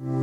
[0.00, 0.16] Welcome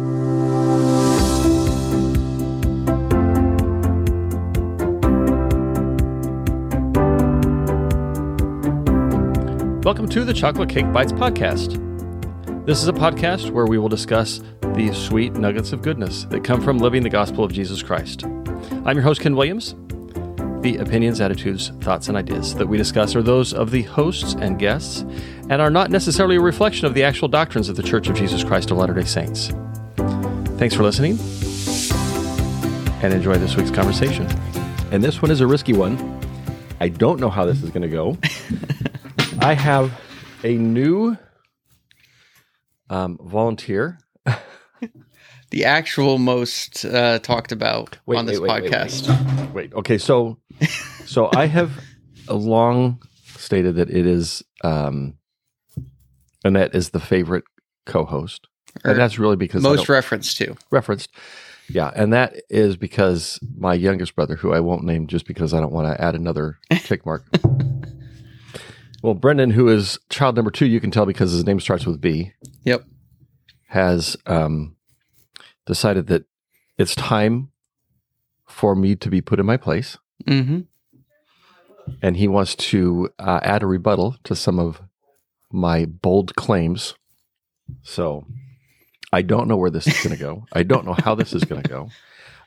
[10.09, 11.75] to the Chocolate Cake Bites podcast.
[12.65, 14.41] This is a podcast where we will discuss
[14.73, 18.23] the sweet nuggets of goodness that come from living the gospel of Jesus Christ.
[18.23, 19.75] I'm your host, Ken Williams.
[20.61, 24.57] The opinions, attitudes, thoughts, and ideas that we discuss are those of the hosts and
[24.57, 25.01] guests
[25.51, 28.43] and are not necessarily a reflection of the actual doctrines of the Church of Jesus
[28.43, 29.51] Christ of Latter day Saints.
[30.57, 31.19] Thanks for listening
[33.03, 34.27] and enjoy this week's conversation.
[34.91, 35.97] And this one is a risky one.
[36.79, 38.17] I don't know how this is going to go.
[39.39, 39.91] I have
[40.43, 41.15] a new
[42.89, 43.99] um, volunteer.
[45.49, 49.53] The actual most uh, talked about Wait, on this wait, wait, wait, podcast.
[49.53, 50.39] Wait, okay, so
[51.05, 51.71] so I have
[52.27, 53.01] long
[53.37, 55.13] stated that it is um,
[56.43, 57.45] Annette is the favorite
[57.85, 58.49] co-host,
[58.83, 59.87] and that's really because most don't-
[60.37, 60.55] to.
[60.71, 61.09] referenced.
[61.69, 65.59] Yeah, and that is because my youngest brother, who I won't name just because I
[65.59, 67.25] don't want to add another tick mark.
[69.03, 71.99] well, Brendan, who is child number two, you can tell because his name starts with
[72.01, 72.31] B,
[72.63, 72.85] Yep.
[73.67, 74.75] has um,
[75.65, 76.23] decided that
[76.77, 77.49] it's time
[78.47, 80.61] for me to be put in my place, hmm
[82.01, 84.81] and he wants to uh, add a rebuttal to some of
[85.53, 86.95] my bold claims.
[87.81, 88.25] So
[89.13, 90.45] I don't know where this is going to go.
[90.53, 91.89] I don't know how this is going to go.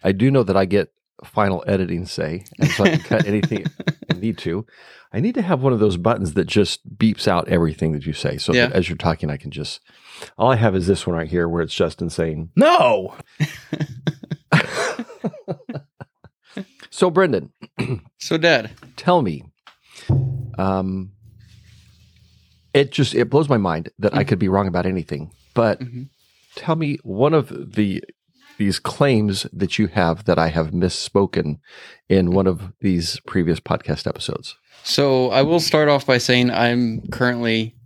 [0.05, 0.92] I do know that I get
[1.25, 3.67] final editing say, and so I can cut anything
[4.11, 4.67] I need to.
[5.12, 8.12] I need to have one of those buttons that just beeps out everything that you
[8.12, 8.36] say.
[8.39, 8.67] So Yeah.
[8.69, 9.80] that as you're talking, I can just.
[10.39, 13.14] All I have is this one right here, where it's Justin saying no.
[16.91, 17.52] so, Brendan,
[18.19, 18.70] So, Dad.
[18.97, 19.45] tell me
[20.58, 21.12] um
[22.74, 26.08] it just it blows my mind that i could be wrong about anything but Mhm.
[26.56, 28.03] Tell me one of the
[28.59, 31.59] these claims that you have that i have misspoken
[32.11, 34.57] in one of these previous podcast episodes.
[34.83, 37.77] So, I will start off by saying I'm currently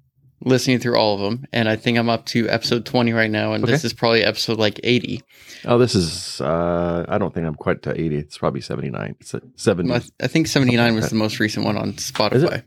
[0.44, 3.52] listening through all of them, and I think I'm up to episode 20 right now,
[3.52, 5.22] and this is probably episode like 80.
[5.66, 9.34] oh this is uh i don't think i'm quite to 80 it's probably 79 it's
[9.56, 12.62] 70 I, think 79 was the most recent one on Spotify.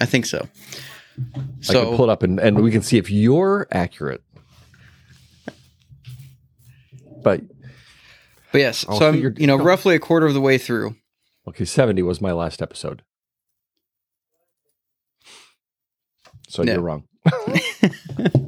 [0.00, 0.48] I think so.
[1.68, 4.22] i can pull it up and, and we can see if you're accurate
[7.22, 7.40] but
[8.52, 10.96] but yes, I'll so I'm you know roughly a quarter of the way through.
[11.48, 13.02] Okay, 70 was my last episode.
[16.48, 16.74] So Yeah.
[16.74, 17.04] you're wrong.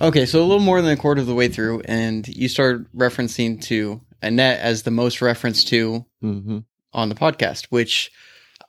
[0.00, 2.92] Okay, so a little more than a quarter of the way through, and you start
[2.92, 6.58] referencing to Annette as the most reference to Mm-hmm.
[6.92, 8.10] on the podcast, which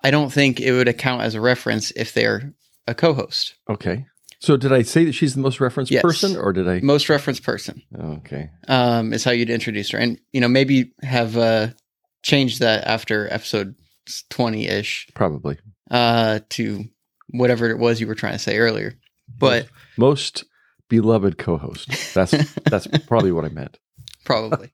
[0.04, 2.54] I don't think it would account as a reference if they're
[2.86, 3.56] a co-host.
[3.68, 4.06] Okay.
[4.44, 6.02] So did I say that she's the most referenced Yes.
[6.02, 6.82] person or did I?
[6.82, 8.50] Most referenced person Okay.
[8.68, 11.68] um, is how you'd introduce her, and you know maybe have uh,
[12.24, 13.76] changed that after episode
[14.30, 15.58] twenty ish Probably.
[15.90, 16.84] uh, to
[17.30, 18.96] whatever it was you were trying to say earlier.
[19.40, 19.68] But
[19.98, 20.44] Most
[20.90, 22.14] beloved co-host.
[22.14, 22.32] That's
[22.70, 23.80] that's probably what I meant.
[24.26, 24.72] probably,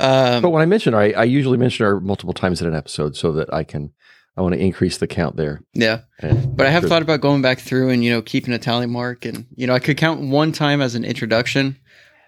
[0.00, 2.74] um, But when I mention her, I, I usually mention her multiple times in an
[2.74, 3.92] episode so that I can
[4.36, 5.62] I want to increase the count there.
[5.72, 6.00] yeah.
[6.20, 8.86] And But I have thought about going back through and you know keeping a tally
[8.86, 11.76] mark, and you know I could count one time as an introduction,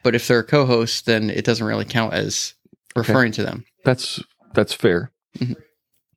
[0.02, 2.54] but if they're a co-host, then it doesn't really count as
[2.96, 3.64] referring to them.
[3.84, 4.22] that's
[4.54, 5.12] that's fair.
[5.38, 5.56] Mhm.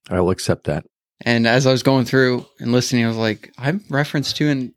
[0.10, 0.86] I will accept that.
[1.24, 4.74] And as I was going through and listening, I was like, I'm referenced to in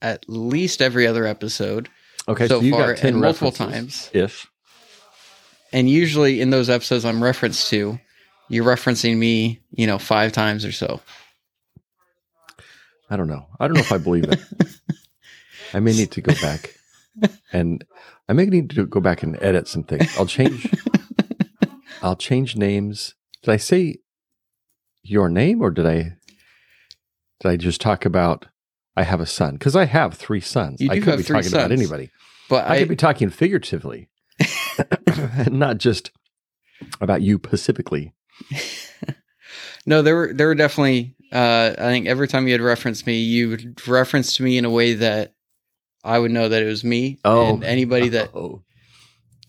[0.00, 1.88] at least every other episode
[2.28, 4.10] Okay, so, so, you far, got ten and multiple times.
[4.12, 4.46] If
[5.72, 7.98] And usually in those episodes I'm referenced to,
[8.48, 11.00] you're referencing me, you know, five times or so.
[13.10, 13.46] I don't know.
[13.58, 14.40] I don't know if I believe it.
[15.74, 16.74] I may need to go back
[17.52, 17.84] and
[18.28, 20.16] I may need to go back and edit some things.
[20.18, 20.70] I'll change.
[22.02, 23.14] I'll change names.
[23.42, 23.98] Did I say
[25.02, 26.16] your name or did I?
[27.40, 28.46] Did I just talk about?
[28.96, 30.80] I have a son because I have three sons.
[30.80, 32.10] You I could be talking about anybody.
[32.48, 34.08] But I, I, could be talking figuratively,
[35.50, 36.10] not just
[37.00, 38.12] about you specifically.
[39.86, 41.14] No, there were there were definitely.
[41.30, 44.70] Uh, I think every time you had referenced me, you would reference me in a
[44.70, 45.34] way that
[46.02, 47.18] I would know that it was me.
[47.24, 47.54] Oh.
[47.54, 48.62] and anybody that Oh,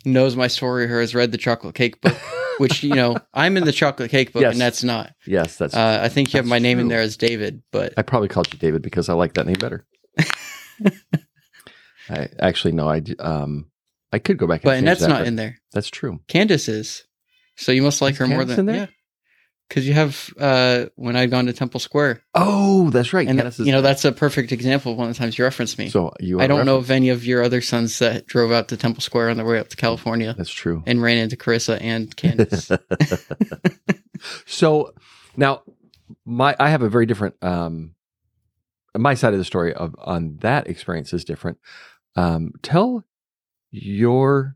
[0.03, 2.17] knows my story or has read the Chocolate Cake Book,
[2.57, 4.53] which you know I'm in the Chocolate Cake Book, Yes.
[4.53, 5.13] and that's not.
[5.25, 5.73] yes, that's.
[5.73, 8.51] Uh, I think you have my name in there as David, but I probably called
[8.51, 9.85] you David because I like that name better.
[12.09, 13.69] I actually no, I um,
[14.11, 15.57] I could go back and but change Annette's that, not in there.
[15.73, 16.19] That's true.
[16.27, 17.03] Candace is,
[17.59, 18.87] so you must like her more than yeah.
[19.67, 23.27] because you have uh, when I'd gone to Temple Square, Oh, that's right.
[23.27, 25.89] and you know that's a perfect example of one of the times you referenced me.
[25.89, 26.39] so you.
[26.39, 26.89] I don't know referenced.
[26.89, 29.59] of any of your other sons that drove out to Temple Square on their way
[29.59, 30.83] up to California That's true.
[30.87, 32.71] and ran into Carissa and Candace.
[34.45, 34.93] so
[35.37, 35.61] now
[36.25, 37.95] my I have a very different um
[38.97, 41.57] my side of the story of on that experience is different.
[42.15, 43.05] Um tell
[43.71, 44.55] your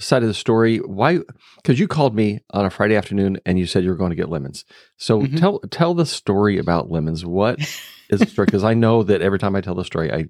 [0.00, 1.18] side of the story why
[1.56, 4.16] because you called me on a Friday afternoon and you said you were going to
[4.16, 4.64] get lemons.
[4.96, 5.38] So Mhm.
[5.40, 7.24] tell tell the story about lemons.
[7.24, 7.58] What
[8.08, 8.46] is the story?
[8.46, 10.26] Because I know that every time I tell the story, I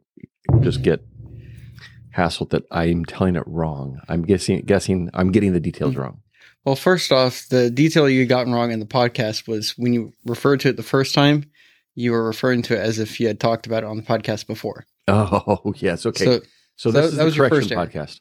[0.60, 1.04] just get
[2.16, 4.00] hassled that I'm telling it wrong.
[4.08, 6.00] I'm guessing guessing I'm getting the details Mm-hmm.
[6.02, 6.20] wrong.
[6.64, 10.60] well, first off, the detail you gotten wrong in the podcast was when you referred
[10.60, 11.44] to it the first time,
[11.94, 14.46] you were referring to it as if you had talked about it on the podcast
[14.46, 14.86] before.
[15.06, 16.24] Oh yes, okay.
[16.24, 16.40] So,
[16.76, 17.86] So this that- is that the was your first error.
[17.86, 18.20] podcast.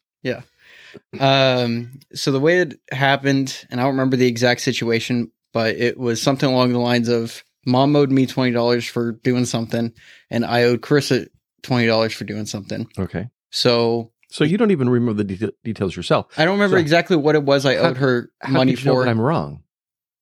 [1.19, 5.97] Um, so the way it happened, and I don't remember the exact situation, but it
[5.97, 9.93] was something along the lines of mom owed me twenty dollars for doing something,
[10.29, 11.27] and I owed Carissa
[11.63, 12.87] twenty dollars for doing something.
[12.97, 16.27] Okay, So so you don't even remember the deta- details yourself.
[16.37, 18.91] I don't remember So- exactly what it was I How- owed her money did you
[18.91, 19.63] know for I'm wrong?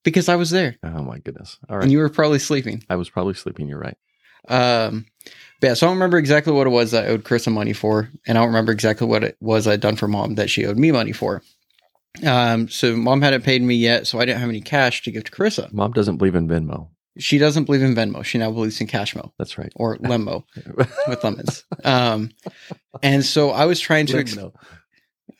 [0.04, 1.58] because I was there Oh my goodness!
[1.70, 2.84] All right, and you were probably sleeping.
[2.90, 3.68] I was probably sleeping.
[3.68, 3.98] You're right.
[4.48, 5.08] Um,
[5.62, 8.10] but yeah, so I don't remember exactly what it was I owed Carissa money for,
[8.28, 10.78] and I don't remember exactly what it was I'd done for mom that she owed
[10.78, 11.42] me money for.
[12.26, 15.26] Um, so mom hadn't paid me yet, so I didn't have any cash to give
[15.26, 15.72] to Carissa.
[15.74, 16.90] Mom doesn't believe in Venmo.
[17.18, 18.24] She doesn't believe in Venmo.
[18.26, 19.72] She now believes in Cashmo That's right.
[19.76, 20.44] or Lemmo
[21.08, 21.64] with lemons.
[21.86, 22.32] Um,
[23.04, 24.38] and so I was trying to ex-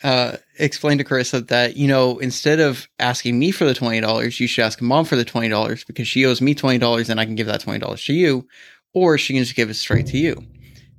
[0.04, 4.48] uh, explain to Carissa that, you know, instead of asking me for the $20, you
[4.48, 7.48] should ask mom for the $20 because she owes me $20 and I can give
[7.48, 8.48] that $20 to you,
[8.96, 10.36] or she can just give it straight to you.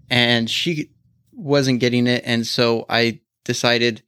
[0.08, 0.90] And she
[1.32, 2.22] wasn't getting it.
[2.24, 4.02] And so I decided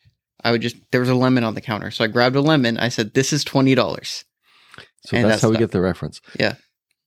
[0.44, 1.90] I would just, there was a lemon on the counter.
[1.90, 2.78] So I grabbed a lemon.
[2.78, 4.24] I said, this is $20.
[5.06, 6.20] So And that's, how we get the reference.
[6.38, 6.54] Yeah.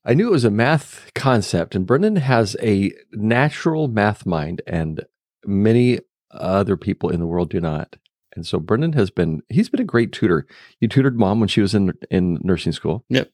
[0.04, 5.06] I knew it was a math concept, and Brendan has a natural math mind, and
[5.46, 6.00] many
[6.32, 7.98] other people in the world do not.
[8.36, 10.48] And so Brendan has been he's been a great tutor.
[10.80, 13.06] You tutored mom when she was in in nursing school.
[13.10, 13.30] Yep.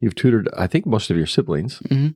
[0.00, 1.80] You've tutored, I think, most of your siblings.
[1.80, 2.14] Mhm.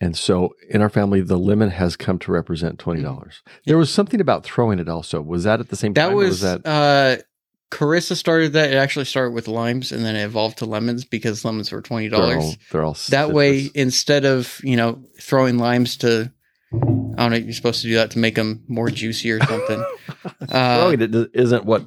[0.00, 3.42] And so in our family, the lemon has come to represent twenty dollars.
[3.64, 5.22] There was something about throwing it also.
[5.22, 6.12] Was that at the same That time?
[6.12, 7.22] or was, that uh,
[7.70, 8.70] Carissa started that.
[8.72, 12.10] It actually started with limes and then it evolved to lemons because lemons were $20.
[12.10, 16.30] they're all, they're all that way instead of you know throwing limes to
[16.72, 19.84] i don't know you're supposed to do that to make them more juicy or something
[20.50, 21.84] uh, throwing it isn't what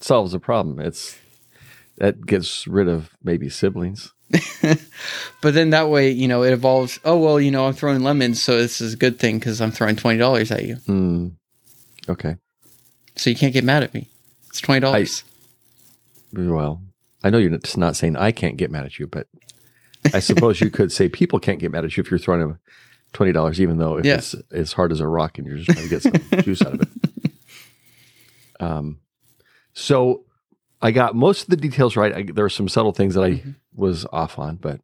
[0.00, 0.78] solves the problem.
[0.80, 1.18] It's
[1.96, 4.12] that gets rid of maybe siblings.
[5.40, 8.42] but then that way you know it evolves oh well you know i'm throwing lemons
[8.42, 11.28] so this is a good thing because i'm throwing $20 at you Hmm.
[12.08, 12.36] Okay.
[13.16, 14.08] so you can't get mad at me
[14.48, 15.22] it's $20
[16.34, 16.82] Well,
[17.24, 19.26] I know you're just not saying I can't get mad at you, but
[20.12, 22.58] I suppose you could say people can't get mad at you if you're throwing them
[23.14, 24.16] twenty dollars, even though if Yeah.
[24.16, 26.12] it's as hard as a rock and you're just trying to get some
[26.44, 26.88] juice out of it.
[28.60, 28.98] Um.
[29.72, 30.24] So
[30.80, 32.14] I got most of the details right.
[32.14, 33.54] I, there are some subtle things that I Mhm.
[33.74, 34.80] was off on, but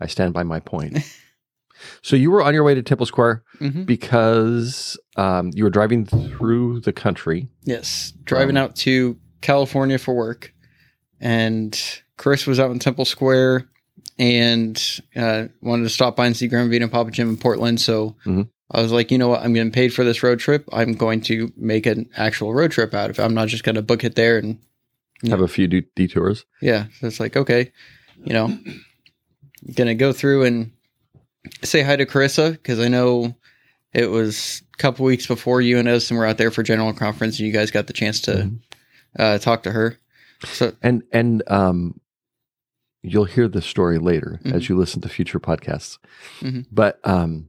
[0.00, 0.98] I stand by my point.
[2.02, 3.84] so you were on your way to Temple Square Mhm.
[3.86, 7.48] because um, you were driving through the country.
[7.64, 10.52] yes driving Um, out to california for work
[11.20, 11.78] and
[12.16, 13.66] chris was out in temple square
[14.18, 17.80] and uh, wanted to stop by and see Grandma Vita and Papa Jim in Portland.
[17.80, 18.48] So Mhm.
[18.70, 19.42] I was like, you know what?
[19.42, 20.68] I'm getting paid for this road trip.
[20.72, 23.22] I'm going to make an actual road trip out of it.
[23.22, 24.36] I'm not just going to book it there.
[24.38, 24.58] And
[25.22, 25.30] Yeah.
[25.30, 26.46] Have a few de- detours.
[26.62, 27.72] yeah, so it's like, okay,
[28.24, 28.46] you know,
[29.74, 30.72] going to go through and
[31.62, 33.34] say hi to Carissa because I know
[33.92, 36.92] it was a couple weeks before you and us Edison were out there for general
[36.94, 38.60] conference and you guys got the chance to Mhm.
[39.18, 39.98] uh, talk to her.
[40.44, 42.00] So And and um,
[43.02, 44.54] you'll hear the story later Mhm.
[44.54, 45.98] as you listen to future podcasts.
[46.40, 46.64] Mhm.
[46.72, 47.48] But um,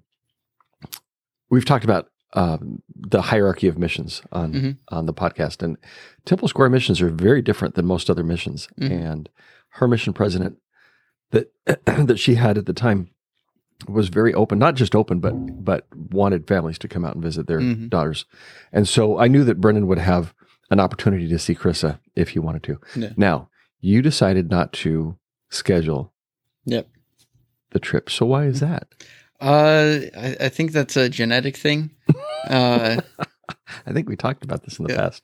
[1.49, 4.77] we've talked about um, the hierarchy of missions on Mhm.
[4.89, 5.77] on the podcast, and
[6.25, 8.67] Temple Square missions are very different than most other missions.
[8.79, 8.91] Mhm.
[8.91, 9.29] And
[9.75, 10.57] her mission president
[11.31, 11.51] that
[11.85, 13.09] that she had at the time
[13.87, 15.33] was very open, not just open, but
[15.65, 17.89] but wanted families to come out and visit their Mhm.
[17.89, 18.25] daughters.
[18.71, 20.33] And so I knew that Brendan would have
[20.69, 22.79] an opportunity to see Chrissa if he wanted to.
[22.95, 23.11] Yeah.
[23.17, 23.49] Now,
[23.81, 25.17] you decided not to
[25.49, 26.13] schedule
[26.65, 26.87] Yep.
[27.71, 28.09] the trip.
[28.09, 28.87] So why is that?
[29.41, 31.91] Uh, I, I think that's a genetic thing.
[32.49, 33.01] uh,
[33.85, 34.99] I think we talked about this in the Yeah.
[35.01, 35.23] past.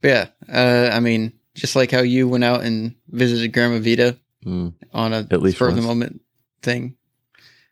[0.00, 4.18] but yeah, uh, I mean, just like how you went out and visited Grandma Vita
[4.46, 6.22] Mm, on a At least spur of the moment
[6.62, 6.96] thing.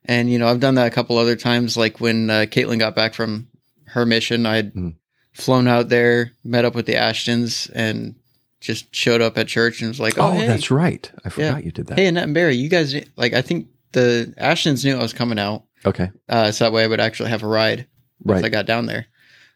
[0.05, 1.77] And you know, I've done that a couple other times.
[1.79, 3.49] Like when uh, Caitlin got back from
[3.87, 4.97] her mission, I'd Mhm.
[5.33, 8.17] flown out there, met up with the Ashtons, and
[8.61, 11.11] just showed up at church and was like, Oh, "Oh, hey, that's right.
[11.25, 11.65] I forgot Yeah.
[11.65, 11.99] you did that.
[11.99, 15.38] hey, Annette and Barry, you guys like I think the Ashtons knew I was coming
[15.38, 16.11] out, Okay.
[16.28, 17.87] uh, so that way I would actually have a ride
[18.23, 18.45] once Right.
[18.47, 19.07] I got down there."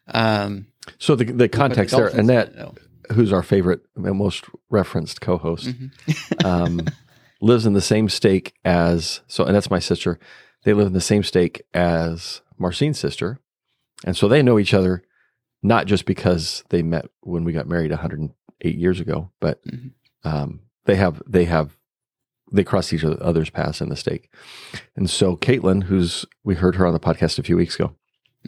[0.07, 0.67] Um,
[0.99, 2.53] so the the but the context there, Annette,
[3.11, 5.91] who's our favorite and most referenced co-host, Mhm.
[6.45, 6.87] um,
[7.41, 10.19] lives in the same stake as so, and that's my sister.
[10.63, 13.39] They live in the same stake as Marcine's sister,
[14.05, 15.03] and so they know each other
[15.61, 19.91] not just because they met when we got married 108 years ago, but Mhm.
[20.25, 21.77] um, they have they have
[22.53, 24.29] they cross each other's paths in the stake.
[24.95, 27.95] And so Caitlin, who's we heard her on the podcast a few weeks ago,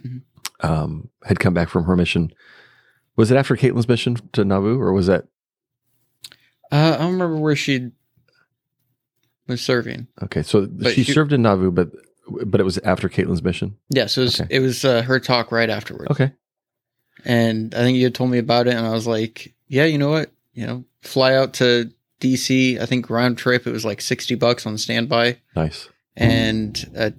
[0.00, 0.22] Mhm.
[0.60, 2.32] um, had come back from her mission.
[3.16, 5.24] Was it after Caitlin's mission to Nauvoo, or was that
[6.72, 7.90] Uh, I don't remember where she
[9.46, 10.08] was serving.
[10.22, 10.42] okay?
[10.42, 11.90] So But she she- served in Nauvoo, but
[12.44, 13.76] but it was after Caitlin's mission.
[13.88, 14.56] Yeah, so it was, Okay.
[14.56, 16.10] it was uh, her talk right afterwards.
[16.10, 16.32] Okay,
[17.24, 19.96] And I think you had told me about it, and I was like, yeah, you
[19.96, 20.32] know what?
[20.52, 22.80] You know, fly out to DC.
[22.80, 25.38] I think round trip, it was like 60 bucks on standby.
[25.54, 25.88] nice.
[26.16, 27.10] And uh,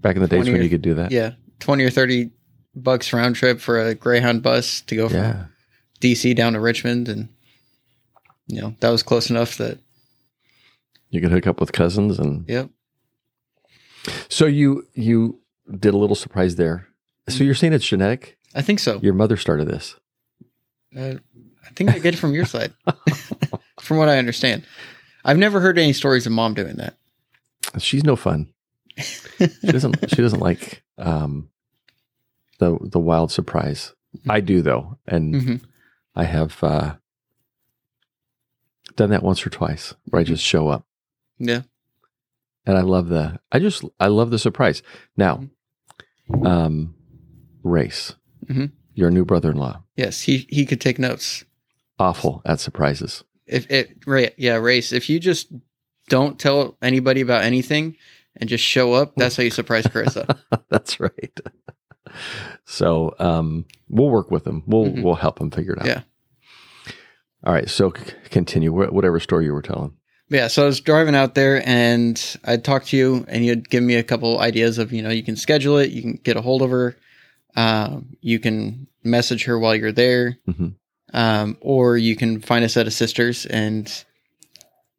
[0.00, 1.10] Back in the days when or- you could do that.
[1.10, 2.30] yeah, 20 or 30
[2.74, 5.44] bucks round trip for a Greyhound bus to go from yeah.
[6.00, 7.08] DC down to Richmond.
[7.08, 7.28] And,
[8.46, 9.78] you know, that was close enough that,
[11.10, 12.70] You could hook up with cousins, and yep.
[14.28, 15.40] so you you
[15.78, 16.86] did a little surprise there.
[17.28, 18.38] So you're saying it's genetic?
[18.54, 18.98] I think so.
[19.02, 19.96] Your mother started this.
[20.96, 21.14] Uh,
[21.66, 22.72] I think I get it from your side,
[23.86, 24.64] from what I understand.
[25.24, 26.96] I've never heard any stories of mom doing that.
[27.78, 28.52] She's no fun.
[28.98, 29.96] She doesn't.
[30.10, 31.48] she doesn't like um,
[32.58, 33.92] the the wild surprise.
[34.28, 35.60] I do though, and Mhm.
[36.14, 36.94] I have uh,
[38.96, 40.86] done that once or twice, where I just show up,
[41.38, 41.62] Yeah.
[42.64, 43.38] and I love the.
[43.52, 44.82] I just I love the surprise.
[45.16, 45.44] Now,
[46.44, 46.94] um,
[47.62, 48.14] race.
[48.46, 48.72] Mhm.
[48.94, 51.44] Your new brother-in-law, Yes, he he could take notes.
[51.98, 53.24] awful at surprises.
[53.46, 54.92] If it right, yeah, race.
[54.92, 55.52] If you just
[56.08, 57.96] don't tell anybody about anything
[58.36, 60.38] and just show up, that's how you surprise Carissa.
[60.68, 61.40] That's right.
[62.64, 64.62] So um, we'll work with him.
[64.66, 65.02] We'll Mhm.
[65.02, 65.86] we'll help him figure it out.
[65.86, 66.00] Yeah.
[67.44, 67.68] All right.
[67.68, 68.70] So c- continue.
[68.72, 69.92] Wh- Whatever story you were telling.
[70.28, 73.82] yeah, so I was driving out there and I'd talk to you and you'd give
[73.82, 76.40] me a couple ideas of, you know, you can schedule it, you can get a
[76.42, 76.96] hold of her,
[77.54, 80.74] um, you can message her while you're there, Mhm.
[81.14, 83.46] Um, or you can find a set of sisters.
[83.46, 83.90] And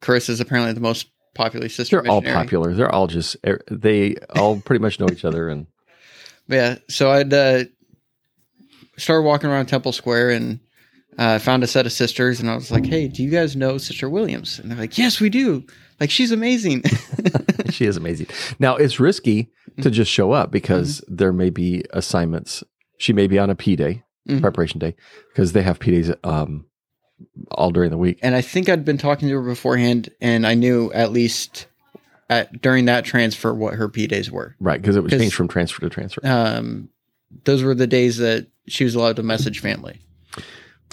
[0.02, 2.02] Chris is apparently the most popular sister.
[2.02, 2.44] They're all missionary.
[2.46, 2.74] popular.
[2.74, 5.50] They're all just er, they all pretty much know each other.
[5.50, 5.68] And
[6.48, 7.66] Yeah, so I'd uh,
[8.98, 10.60] started walking around Temple Square and
[11.18, 13.78] uh, found a set of sisters, and I was like, "Hey, do you guys know
[13.78, 15.66] Sister Williams?" And they're like, "Yes, we do.
[16.00, 16.84] Like, she's amazing."
[17.72, 18.28] she is amazing.
[18.60, 19.82] Now it's risky Mm-hmm.
[19.84, 22.64] to just show up because there may be assignments.
[22.98, 24.42] She may be on a P day, Mhm.
[24.42, 24.96] preparation day,
[25.30, 26.66] because they have P days um,
[27.52, 28.20] all during the week.
[28.22, 31.68] and I think I'd been talking to her beforehand, and I knew at least
[32.30, 34.56] at during that transfer what her P days were.
[34.60, 36.22] Right, because it was changed from transfer to transfer.
[36.26, 36.90] Um,
[37.46, 40.00] those were the days that she was allowed to message family.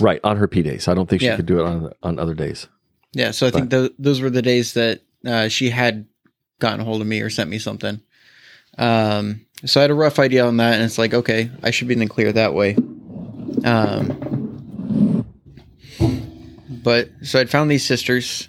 [0.00, 0.88] right on her P days.
[0.88, 1.36] I don't think she Yeah.
[1.36, 2.66] could do it on on other days.
[3.12, 6.06] Yeah, so I think th- those were the days that uh, she had
[6.58, 8.00] gotten a hold of me or sent me something.
[8.76, 11.86] Um, so I had a rough idea on that, and it's like, okay, I should
[11.88, 12.76] be in the clear that way.
[13.64, 15.26] Um,
[16.68, 18.49] but so I'd found these sisters,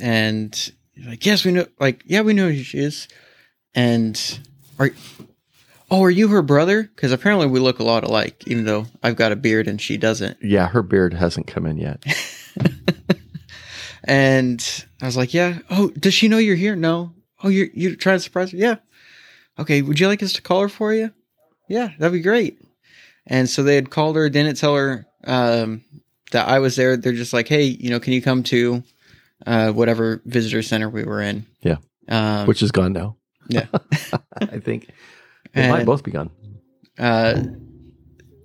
[0.00, 0.72] and
[1.06, 3.06] like, yes, we know, like, yeah, we know who she is,
[3.74, 4.40] and
[4.78, 4.90] are,
[5.90, 6.84] oh, are you her brother?
[6.84, 9.96] Because apparently we look a lot alike, even though I've got a beard and she
[9.96, 10.38] doesn't.
[10.42, 12.02] Yeah, her beard hasn't come in yet.
[14.04, 15.58] And I was like, yeah.
[15.70, 16.76] Oh, does she know you're here?
[16.76, 17.12] No.
[17.42, 18.56] Oh, you're you're trying to surprise her?
[18.58, 18.76] Yeah.
[19.58, 19.82] Okay.
[19.82, 21.10] Would you like us to call her for you?
[21.68, 22.60] Yeah, that'd be great.
[23.26, 25.82] And so they had called her, didn't tell her um,
[26.32, 26.96] that I was there.
[26.96, 28.82] They're just like, hey, you know, can you come to
[29.46, 31.46] uh, whatever visitor center we were in?
[31.62, 31.76] Yeah.
[32.08, 33.16] Um, Which is gone now.
[33.48, 33.66] yeah.
[34.40, 34.90] I think
[35.54, 36.30] they might both be gone.
[36.98, 37.42] Uh,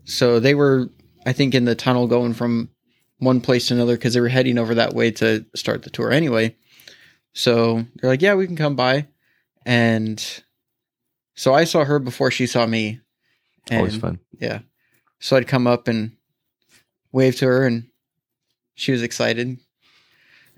[0.05, 0.89] so they were,
[1.25, 2.69] I think, in the tunnel going from
[3.17, 6.11] one place to another because they were heading over that way to start the tour
[6.11, 6.55] anyway.
[7.33, 9.07] So they're like, yeah, we can come by.
[9.65, 10.23] And
[11.35, 13.01] so I saw her before she saw me.
[13.69, 14.19] And Always fun.
[14.39, 14.59] yeah.
[15.19, 16.13] So I'd come up and
[17.11, 17.87] wave to her, and
[18.75, 19.57] she was excited.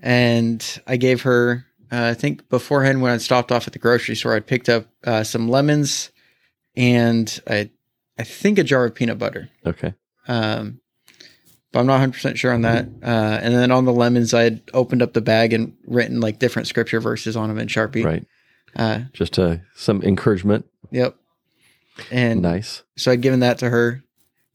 [0.00, 4.16] And I gave her, uh, I think beforehand when I stopped off at the grocery
[4.16, 6.10] store, I'd picked up uh, some lemons
[6.76, 7.70] and I,
[8.18, 9.48] I think a jar of peanut butter.
[9.64, 9.94] Okay.
[10.26, 10.80] Um,
[11.70, 12.86] but I'm not 100 percent sure on that.
[13.02, 16.38] Uh, and then on the lemons, I had opened up the bag and written like
[16.38, 18.04] different scripture verses on them in Sharpie.
[18.04, 18.26] Right.
[18.74, 20.66] Uh, Just uh, some encouragement.
[20.90, 21.16] yep.
[22.10, 22.82] And nice.
[22.96, 24.02] so I'd given that to her.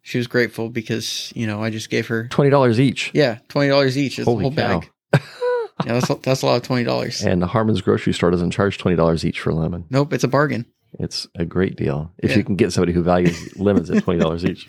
[0.07, 3.11] She was grateful because you know I just gave her Twenty dollars each.
[3.13, 4.17] yeah twenty dollars each.
[4.19, 4.79] It's Holy the whole cow.
[4.79, 5.21] bag.
[5.85, 7.21] yeah, that's a, that's a lot of twenty dollars.
[7.23, 9.83] And the Harmons grocery store doesn't charge twenty dollars each for lemon.
[9.89, 10.65] Nope, it's a bargain.
[10.99, 12.37] It's a great deal if Yeah.
[12.37, 14.65] you can get somebody who values lemons at twenty dollars each.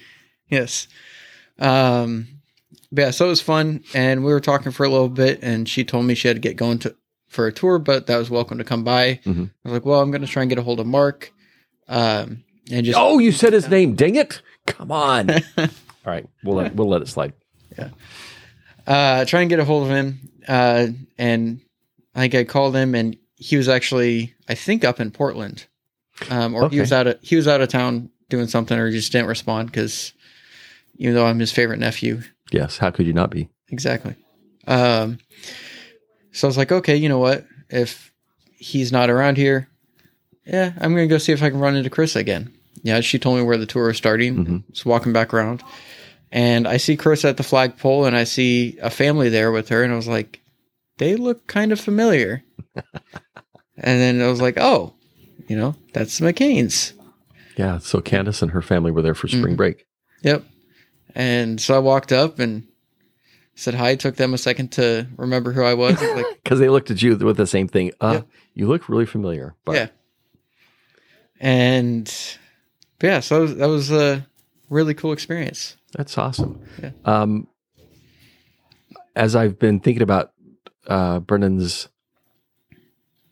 [0.48, 0.88] Yes.
[1.60, 2.26] Um.
[2.90, 5.68] but yeah, so it was fun, and we were talking for a little bit, and
[5.68, 6.96] she told me she had to get going to
[7.28, 9.20] for a tour, but that was welcome to come by.
[9.24, 9.50] Mhm.
[9.64, 11.32] I was like, well, I'm going to try and get a hold of Mark,
[11.88, 13.94] um, and just Oh, you said his name.
[13.94, 14.40] Dang it!
[14.68, 15.30] Come on.
[15.58, 15.66] All
[16.06, 17.32] right, we'll let we'll let it slide.
[17.76, 17.90] Yeah.
[18.86, 20.18] Uh, try and get a hold of him.
[20.46, 21.60] Uh, and
[22.14, 25.66] I think I called him, and he was actually, I think, up in Portland,
[26.30, 28.92] um, or he was out of he was out of town doing something, or he
[28.96, 30.12] just didn't respond because,
[30.96, 32.78] even though I'm his favorite nephew, Yes.
[32.78, 33.48] How could you not be?
[33.70, 34.14] exactly.
[34.66, 35.18] Um,
[36.32, 37.46] so I was like, okay, you know what?
[37.68, 38.12] If
[38.56, 39.68] he's not around here,
[40.46, 42.52] yeah, I'm gonna go see if I can run into Chris again.
[42.82, 44.44] Yeah, she told me where the tour was starting.
[44.46, 44.62] Mhm.
[44.72, 45.62] Just walking back around,
[46.32, 49.82] and I see Chris at the flagpole, and I see a family there with her,
[49.82, 50.40] and I was like,
[50.98, 52.42] they look kind of familiar.
[53.76, 54.94] and then I was like, oh,
[55.46, 56.92] you know, that's the McCain's.
[57.56, 57.78] Yeah.
[57.78, 59.56] So Candace and her family were there for spring Mhm.
[59.56, 59.86] break.
[60.22, 60.44] Yep.
[61.14, 62.64] And so I walked up and
[63.54, 63.96] said hi.
[63.96, 66.00] Took them a second to remember who I was.
[66.00, 67.92] like, Because they looked at you with the same thing.
[68.00, 68.28] Uh, Yep.
[68.54, 69.54] You look really familiar.
[69.64, 69.86] But Yeah.
[71.40, 72.12] And
[73.02, 74.26] yeah, so that was, that was a
[74.70, 75.76] really cool experience.
[75.96, 76.60] That's awesome.
[76.82, 76.90] Yeah.
[77.04, 77.48] Um,
[79.16, 80.32] as I've been thinking about
[80.86, 81.88] uh, Brendan's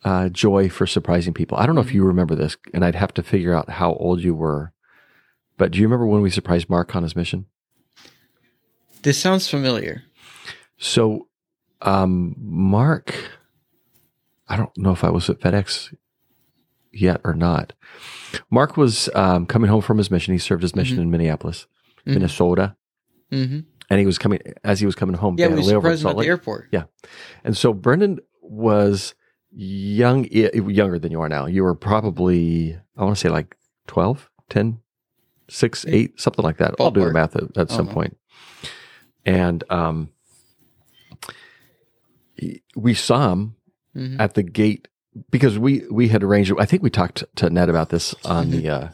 [0.05, 3.15] uh, joy for surprising people, I don't know if you remember this, and I'd have
[3.15, 4.73] to figure out how old you were.
[5.57, 7.47] But do you remember when we surprised Mark on his mission?
[9.03, 10.03] This sounds familiar.
[10.79, 11.29] So,
[11.83, 13.15] um, Mark,
[14.49, 15.95] I don't know if I was at FedEx
[17.01, 17.73] yet or not.
[18.51, 20.33] Mark was um, coming home from his mission.
[20.33, 21.67] He served his mission in Minneapolis,
[22.07, 22.15] Mhm.
[22.15, 22.77] Minnesota,
[23.31, 25.37] hmm and he was coming as he was coming home.
[25.39, 26.69] Yeah, we surprised him at the airport.
[27.45, 29.15] And so Brendan was
[29.53, 31.47] young, younger than you are now.
[31.47, 34.81] You were probably, I want to say like 12, 10,
[35.49, 36.75] 6, 8, something like that.
[36.81, 37.93] I'll do the math at, at some know.
[37.93, 38.17] point.
[39.25, 40.11] And um,
[42.75, 43.55] we saw him
[43.95, 44.89] hmm at the gate
[45.31, 46.53] because we we had arranged.
[46.59, 48.89] I think we talked to Ned about this on the uh,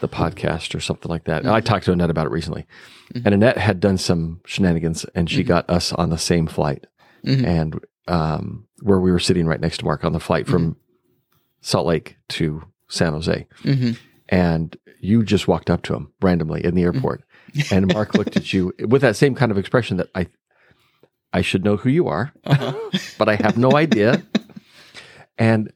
[0.00, 1.46] the podcast or something like that.
[1.46, 2.66] I talked to Annette about it recently,
[3.14, 6.86] and Annette had done some shenanigans, and she got us on the same flight,
[7.24, 7.44] Mhm.
[7.46, 10.76] and um, where we were sitting right next to Mark on the flight from
[11.60, 13.46] Salt Lake to San Jose,
[14.28, 17.22] and you just walked up to him randomly in the airport,
[17.70, 20.26] and Mark looked at you with that same kind of expression that I
[21.32, 22.72] I should know who you are Uh-huh.
[23.18, 24.22] but I have no idea.
[25.40, 25.72] and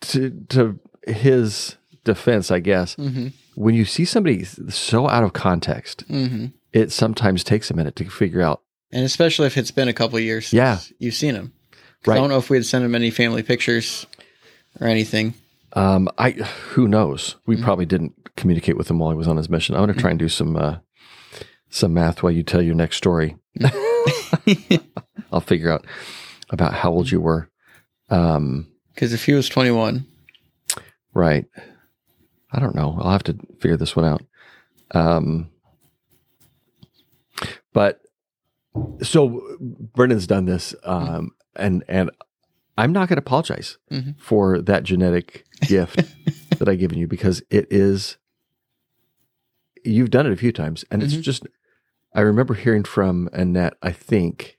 [0.00, 6.02] to, to his defense, I guess, hmm when you see somebody so out of context,
[6.08, 8.62] hmm it sometimes takes a minute to figure out.
[8.92, 10.78] And especially if it's been a couple of years since Yeah.
[10.98, 11.52] you've seen him.
[12.06, 12.14] Right.
[12.14, 14.06] I don't know if we had sent him any family pictures
[14.80, 15.34] or anything.
[15.74, 17.36] Um, I who knows?
[17.46, 19.74] We probably didn't communicate with him while he was on his mission.
[19.74, 20.76] I'm going to try and do some uh,
[21.68, 23.36] some math while you tell your next story.
[25.32, 25.86] I'll figure out
[26.50, 27.49] about how old you were.
[28.10, 30.06] Um, Because if he was 21,
[31.14, 31.46] Right.
[32.52, 32.96] I don't know.
[33.00, 34.22] I'll have to figure this one out.
[34.92, 35.50] Um,
[37.72, 38.00] but
[39.02, 42.10] so Brendan's done this, um, and and
[42.78, 44.18] I'm not going to apologize Mhm.
[44.20, 46.02] for that genetic gift
[46.58, 48.16] that I've given you because it is.
[49.84, 51.22] You've done it a few times, and it's Mhm.
[51.22, 51.46] just.
[52.14, 53.74] I remember hearing from Annette.
[53.82, 54.58] I think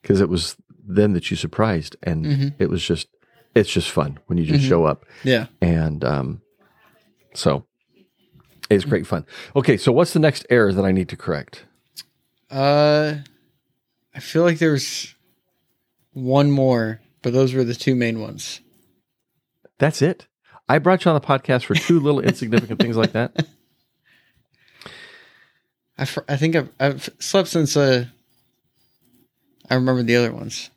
[0.00, 2.54] because it was then that you surprised, and Mhm.
[2.58, 3.08] it was just.
[3.54, 4.68] It's just fun when you just Mhm.
[4.68, 5.44] show up yeah.
[5.60, 6.40] and um,
[7.34, 7.66] so
[8.70, 9.26] it's great fun.
[9.54, 11.66] Okay, so what's the next error that I need to correct?
[12.50, 13.16] Uh,
[14.14, 15.14] I feel like there's
[16.14, 18.60] one more, but those were the two main ones.
[19.78, 20.26] That's it.
[20.66, 23.36] I brought you on the podcast for two little insignificant things like that.
[25.98, 28.06] I, I think I've, I've slept since uh,
[29.72, 30.68] I remember the other ones.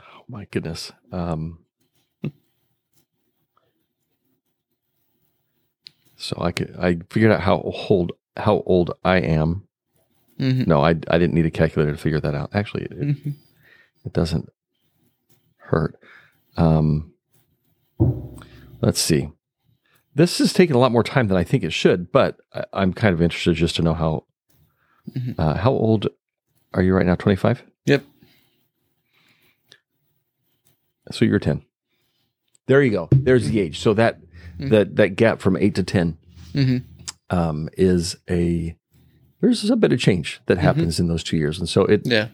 [0.00, 0.92] Oh my goodness.
[1.10, 1.58] Um,
[6.16, 7.56] so I could I figured out how
[7.88, 9.66] old how old I am.
[10.38, 12.50] hmm No, I I didn't need a calculator to figure that out.
[12.54, 13.30] Actually, it, it, hmm
[14.04, 14.48] it doesn't
[15.56, 15.98] hurt.
[16.58, 17.12] Um,
[18.82, 19.30] let's see.
[20.14, 22.92] This is taking a lot more time than I think it should, but I, I'm
[22.92, 24.26] kind of interested just to know how.
[25.10, 25.34] Mhm.
[25.38, 26.06] Uh, how old
[26.74, 27.14] are you right now?
[27.16, 27.64] Twenty five.
[27.86, 28.04] Yep.
[31.12, 31.62] So you're ten.
[32.66, 33.08] There you go.
[33.12, 33.78] There's the age.
[33.80, 34.20] So that
[34.58, 34.70] Mhm.
[34.70, 36.16] that that gap from eight to ten
[36.52, 36.78] hmm
[37.30, 38.76] um, is a
[39.40, 42.28] there's a bit of change that happens in those two years, and so it Yeah.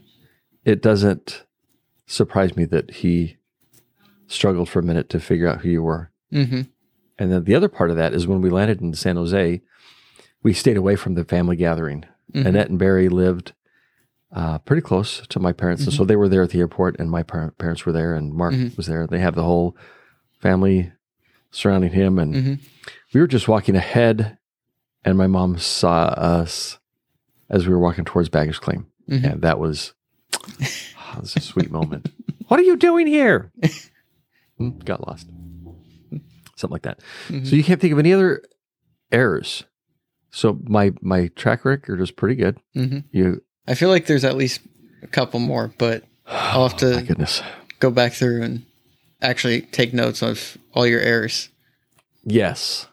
[0.65, 1.45] it doesn't
[2.07, 3.37] surprise me that he
[4.27, 6.11] struggled for a minute to figure out who you were.
[6.31, 6.63] hmm
[7.19, 9.61] And then the other part of that is when we landed in San Jose,
[10.43, 12.05] we stayed away from the family gathering.
[12.33, 12.47] Mhm.
[12.47, 13.53] Annette and Barry lived
[14.33, 17.11] uh, pretty close to my parents, and so they were there at the airport, and
[17.11, 18.77] my par- parents were there, and Mark Mhm.
[18.77, 19.07] was there.
[19.07, 19.77] They have the whole
[20.41, 20.93] family
[21.51, 22.61] surrounding him, and Mhm.
[23.13, 24.39] we were just walking ahead,
[25.05, 26.79] and my mom saw us
[27.49, 29.33] as we were walking towards baggage claim, Mhm.
[29.33, 29.95] and that was,
[30.59, 32.11] that was a sweet moment.
[32.49, 33.53] What are you doing here?
[34.59, 35.27] Hmm, Got lost,
[36.57, 37.01] something like that.
[37.29, 37.47] Mhm.
[37.47, 38.43] So you can't think of any other
[39.11, 39.65] errors.
[40.31, 42.59] So my my track record is pretty good.
[42.77, 43.05] Mhm.
[43.11, 44.61] You, I feel like there's at least
[45.03, 47.43] a couple more, but I'll have oh to goodness.
[47.79, 48.65] go back through and
[49.23, 51.49] actually take notes of all your errors.
[52.25, 52.87] Yes.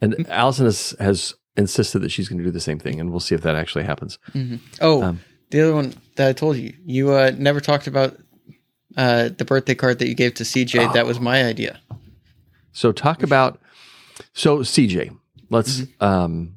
[0.00, 3.20] And Allison has, has insisted that she's going to do the same thing, and we'll
[3.20, 4.18] see if that actually happens.
[4.80, 8.16] Oh, Um, the other one that I told you, you uh, never talked about
[8.96, 10.92] uh, the birthday card that you gave to CJ.
[10.94, 11.80] That was my idea.
[12.72, 13.60] So talk about
[14.32, 15.16] so CJ.
[15.50, 16.53] Let's um,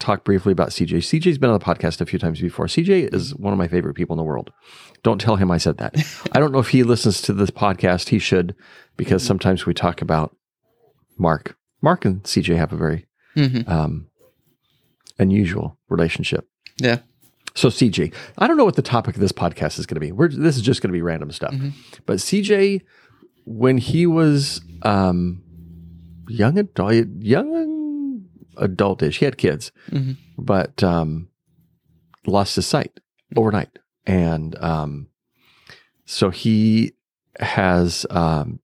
[0.00, 0.98] talk briefly about CJ.
[0.98, 2.66] CJ's been on the podcast a few times before.
[2.66, 4.50] CJ is one of my favorite people in the world.
[5.02, 5.94] Don't tell him I said that.
[6.32, 8.08] I don't know if he listens to this podcast.
[8.08, 8.54] He should,
[8.96, 10.34] because sometimes we talk about
[11.18, 11.56] Mark.
[11.82, 14.08] Mark and CJ have a very hmm um,
[15.18, 16.48] unusual relationship.
[16.78, 16.98] Yeah.
[17.54, 20.12] So CJ, I don't know what the topic of this podcast is going to be.
[20.12, 21.52] We're, this is just going to be random stuff.
[21.52, 21.72] Mhm.
[22.06, 22.82] But CJ,
[23.44, 25.42] when he was um,
[26.28, 27.54] young adult, young
[28.60, 30.16] adultish, he had kids, Mhm.
[30.38, 31.28] but um,
[32.26, 33.00] lost his sight
[33.36, 35.08] overnight, and um,
[36.04, 36.92] so he
[37.38, 38.60] has um,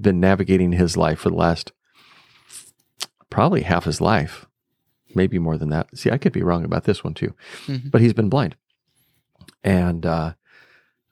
[0.00, 1.72] been navigating his life for the last
[3.30, 4.46] probably half his life,
[5.14, 5.96] maybe more than that.
[5.96, 7.34] See, I could be wrong about this one too,
[7.66, 7.90] Mhm.
[7.90, 8.56] but he's been blind.
[9.64, 10.34] And uh,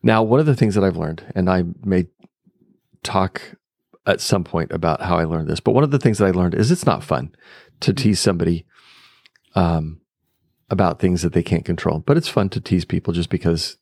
[0.02, 2.06] now, one of the things that I've learned, and I may
[3.02, 3.40] talk
[4.06, 6.30] at some point about how I learned this, but one of the things that I
[6.30, 7.34] learned is it's not fun
[7.80, 8.64] to tease somebody
[9.54, 10.00] um,
[10.70, 13.76] about things that they can't control, but it's fun to tease people just because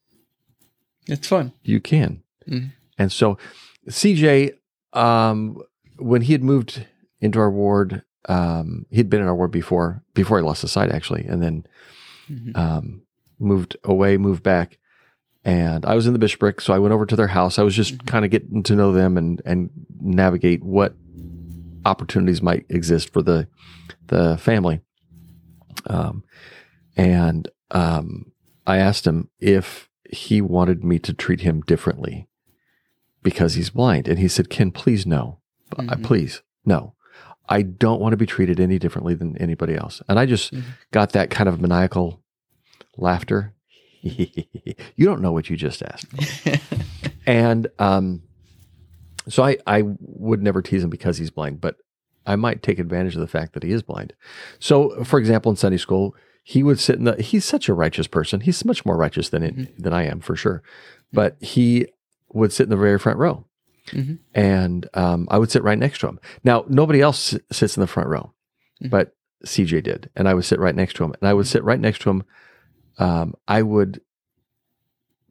[1.06, 1.52] It's fun.
[1.62, 2.22] you can.
[2.48, 2.72] Mhm.
[2.98, 3.37] And so,
[3.88, 4.52] CJ,
[4.92, 5.58] um,
[5.98, 6.87] when he had moved
[7.20, 10.90] into our ward, um, he'd been in our ward before before he lost his sight,
[10.90, 11.66] actually, and then
[12.30, 12.56] Mhm.
[12.56, 13.02] um,
[13.38, 14.78] moved away, moved back.
[15.44, 17.59] And I was in the bishopric, so I went over to their house.
[17.59, 20.94] I was just kind of getting to know them and and navigate what
[21.85, 23.46] opportunities might exist for the
[24.07, 24.80] the family.
[25.87, 26.24] Um,
[26.96, 28.33] and um,
[28.66, 32.26] I asked him if he wanted me to treat him differently
[33.22, 35.40] because he's blind, and he said, "Ken, please no,
[35.74, 36.02] Mhm.
[36.02, 36.94] please no."
[37.46, 40.00] I don't want to be treated any differently than anybody else.
[40.09, 40.62] And I just Mhm.
[40.92, 42.22] got that kind of maniacal
[42.96, 43.52] laughter.
[44.96, 46.06] you don't know what you just asked.
[47.26, 48.22] And um,
[49.28, 51.76] so I, I would never tease him because he's blind, but
[52.26, 54.12] I might take advantage of the fact that he is blind.
[54.58, 57.20] So, for example, in Sunday school, he would sit in the.
[57.22, 58.40] He's such a righteous person.
[58.40, 60.62] He's much more righteous than it, than I am for sure.
[61.12, 61.86] But he
[62.32, 63.46] would sit in the very front row,
[63.92, 64.18] Mhm.
[64.34, 66.20] and um, I would sit right next to him.
[66.42, 68.34] Now, nobody else s- sits in the front row,
[68.82, 68.90] Mhm.
[68.90, 69.14] but
[69.46, 71.80] CJ did, and I would sit right next to him, and I would sit right
[71.80, 72.24] next to him.
[72.98, 74.00] Um, I would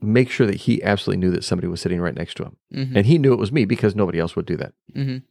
[0.01, 2.57] make sure that he absolutely knew that somebody was sitting right next to him.
[2.73, 2.95] Mhm.
[2.95, 4.73] And he knew it was me because nobody else would do that.
[4.93, 5.23] Mhm.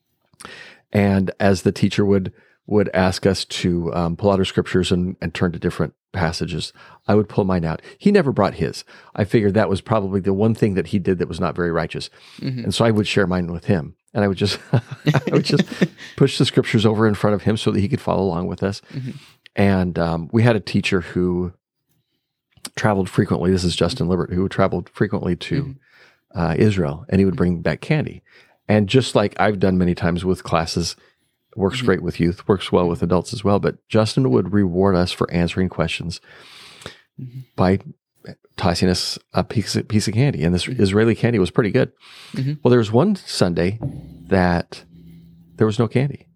[0.92, 2.32] And as the teacher would
[2.68, 6.72] would ask us to um, pull out our scriptures and, and turn to different passages,
[7.08, 7.82] I would pull mine out.
[7.98, 8.84] He never brought his.
[9.16, 11.72] I figured that was probably the one thing that he did that was not very
[11.72, 12.08] righteous.
[12.38, 12.62] Mhm.
[12.64, 13.96] And so I would share mine with him.
[14.14, 15.64] And I would just I would just
[16.16, 18.62] push the scriptures over in front of him so that he could follow along with
[18.62, 18.80] us.
[18.94, 19.16] Mhm.
[19.56, 21.52] And um, we had a teacher who
[22.76, 23.50] traveled frequently.
[23.50, 25.76] This is Justin Libert, who traveled frequently to Mhm.
[26.34, 28.22] uh, Israel, and he would bring back candy.
[28.68, 30.96] And just like I've done many times with classes,
[31.56, 31.86] works Mhm.
[31.86, 33.58] great with youth, works well with adults as well.
[33.58, 36.20] But Justin would reward us for answering questions
[37.20, 37.44] Mhm.
[37.56, 37.78] by
[38.56, 40.42] tossing us a piece of, piece of candy.
[40.44, 40.80] And this Mhm.
[40.80, 41.92] Israeli candy was pretty good.
[42.32, 42.58] Mhm.
[42.62, 43.78] Well, there was one Sunday
[44.28, 44.84] that
[45.56, 46.28] there was no candy.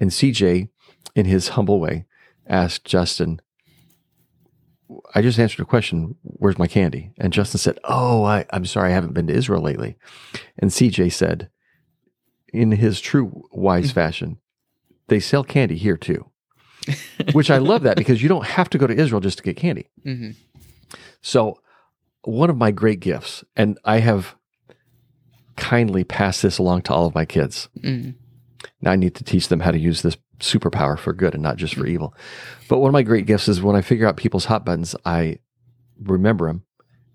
[0.00, 0.68] And CJ,
[1.14, 2.06] in his humble way,
[2.48, 3.40] asked Justin,
[5.14, 6.14] I just answered a question.
[6.22, 7.12] Where's my candy?
[7.18, 8.90] And Justin said, Oh, I, I'm sorry.
[8.90, 9.96] I haven't been to Israel lately.
[10.58, 11.50] And CJ said,
[12.52, 14.38] in his true wise fashion,
[15.08, 16.30] they sell candy here too.
[17.32, 19.56] Which I love that because you don't have to go to Israel just to get
[19.58, 19.90] candy.
[20.06, 20.34] Mhm.
[21.20, 21.60] So,
[22.22, 24.36] one of my great gifts, and I have
[25.56, 27.68] kindly passed this along to all of my kids.
[27.80, 28.14] Mhm.
[28.80, 31.56] Now I need to teach them how to use this superpower for good and not
[31.56, 32.14] just for evil.
[32.68, 35.38] But one of my great gifts is when I figure out people's hot buttons, I
[36.00, 36.64] remember them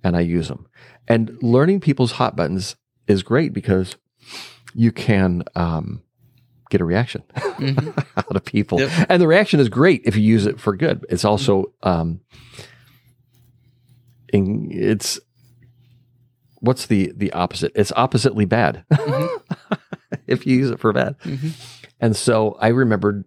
[0.04, 0.68] and I use them.
[1.08, 2.76] And learning people's hot buttons
[3.08, 3.96] is great because
[4.74, 6.02] you can um,
[6.70, 8.80] get a reaction out of people.
[8.80, 9.08] Yep.
[9.10, 11.06] And the reaction is great if you use it for good.
[11.10, 12.22] It's also, um,
[14.32, 15.20] in, it's,
[16.60, 17.72] what's the, the opposite?
[17.76, 18.84] It's oppositely bad
[20.28, 21.18] if you use it for bad.
[21.20, 21.52] Mhm.
[22.04, 23.24] And so I remembered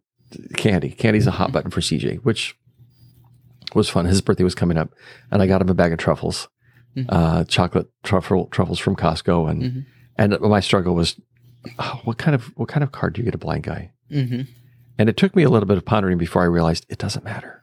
[0.58, 0.90] Candy.
[0.90, 2.54] Candy's a hot button for CJ, which
[3.74, 4.04] was fun.
[4.04, 4.90] His birthday was coming up,
[5.30, 6.48] and I got him a bag of truffles,
[6.94, 7.06] Mhm.
[7.08, 9.84] uh, chocolate truffle truffles from Costco, and Mhm.
[10.18, 11.18] and my struggle was,
[11.78, 13.92] oh, what kind of what kind of card do you get a blind guy?
[14.10, 14.42] hmm
[14.98, 17.62] And it took me a little bit of pondering before I realized it doesn't matter.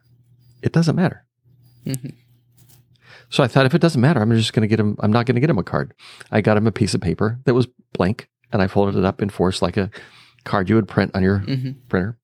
[0.62, 1.24] It doesn't matter.
[1.86, 2.12] Mhm.
[3.30, 4.96] So I thought if it doesn't matter, I'm just going to get him.
[5.00, 5.94] I'm not going to get him a card.
[6.32, 9.20] I got him a piece of paper that was blank, and I folded it up
[9.22, 9.90] in force like a
[10.44, 12.18] card you would print on your hmm printer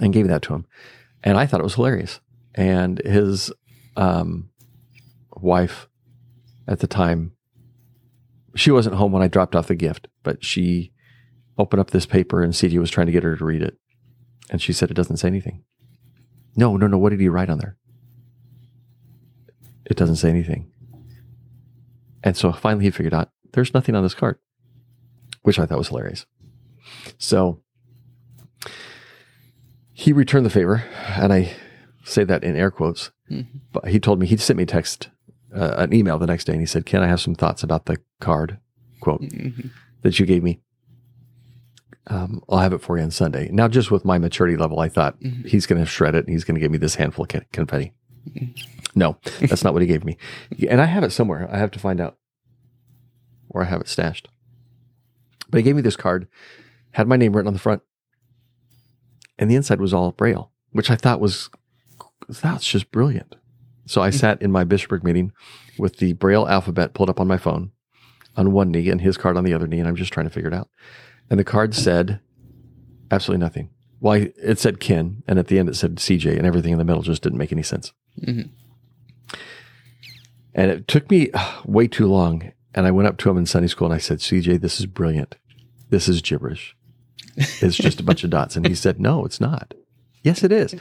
[0.00, 0.66] and gave that to him.
[1.22, 2.20] And I thought it was hilarious.
[2.54, 3.52] And his
[3.96, 4.50] um,
[5.36, 5.88] wife
[6.68, 7.32] at the time,
[8.54, 10.92] she wasn't home when I dropped off the gift, but she
[11.58, 13.76] opened up this paper and CJ was trying to get her to read it.
[14.50, 15.64] And she said, It doesn't say anything.
[16.54, 16.98] No, no, no.
[16.98, 17.76] What did he write on there?
[19.84, 20.70] It doesn't say anything.
[22.22, 24.38] And so finally he figured out there's nothing on this card,
[25.42, 26.26] which I thought was hilarious.
[27.18, 27.60] So
[29.92, 30.84] he returned the favor,
[31.16, 31.52] and I
[32.04, 33.10] say that in air quotes.
[33.30, 33.46] Mhm.
[33.72, 35.08] But he told me he sent me a text,
[35.54, 37.86] uh, an email the next day, and he said, "Can I have some thoughts about
[37.86, 38.58] the card
[39.00, 39.50] quote hmm
[40.02, 40.60] that you gave me?
[42.08, 44.88] Um, I'll have it for you on Sunday." Now, just with my maturity level, I
[44.88, 45.46] thought Mhm.
[45.46, 47.46] he's going to shred it and he's going to give me this handful of con-
[47.52, 47.92] confetti.
[48.94, 50.16] No, that's not what he gave me,
[50.68, 51.48] and I have it somewhere.
[51.52, 52.16] I have to find out
[53.48, 54.28] where I have it stashed.
[55.50, 56.26] But he gave me this card,
[56.96, 57.82] had my name written on the front,
[59.38, 61.50] and the inside was all braille, which I thought was
[62.28, 63.36] that's just brilliant.
[63.86, 65.32] So I sat in my bishopric meeting
[65.78, 67.70] with the braille alphabet pulled up on my phone
[68.34, 70.32] on one knee and his card on the other knee, and I'm just trying to
[70.32, 70.70] figure it out.
[71.28, 72.20] And the card said
[73.10, 73.68] absolutely nothing.
[74.00, 76.78] Well, I- it said Ken, and at the end it said CJ, and everything in
[76.78, 77.92] the middle just didn't make any sense.
[78.24, 78.42] hmm
[80.54, 82.52] And it took me uh, way too long.
[82.74, 84.84] And I went up to him in Sunday school and I said, CJ, this is
[84.86, 85.36] brilliant.
[85.88, 86.75] This is gibberish.
[87.36, 88.56] It's just a bunch of dots.
[88.56, 89.74] And he said, No, it's not.
[90.22, 90.74] Yes, it is.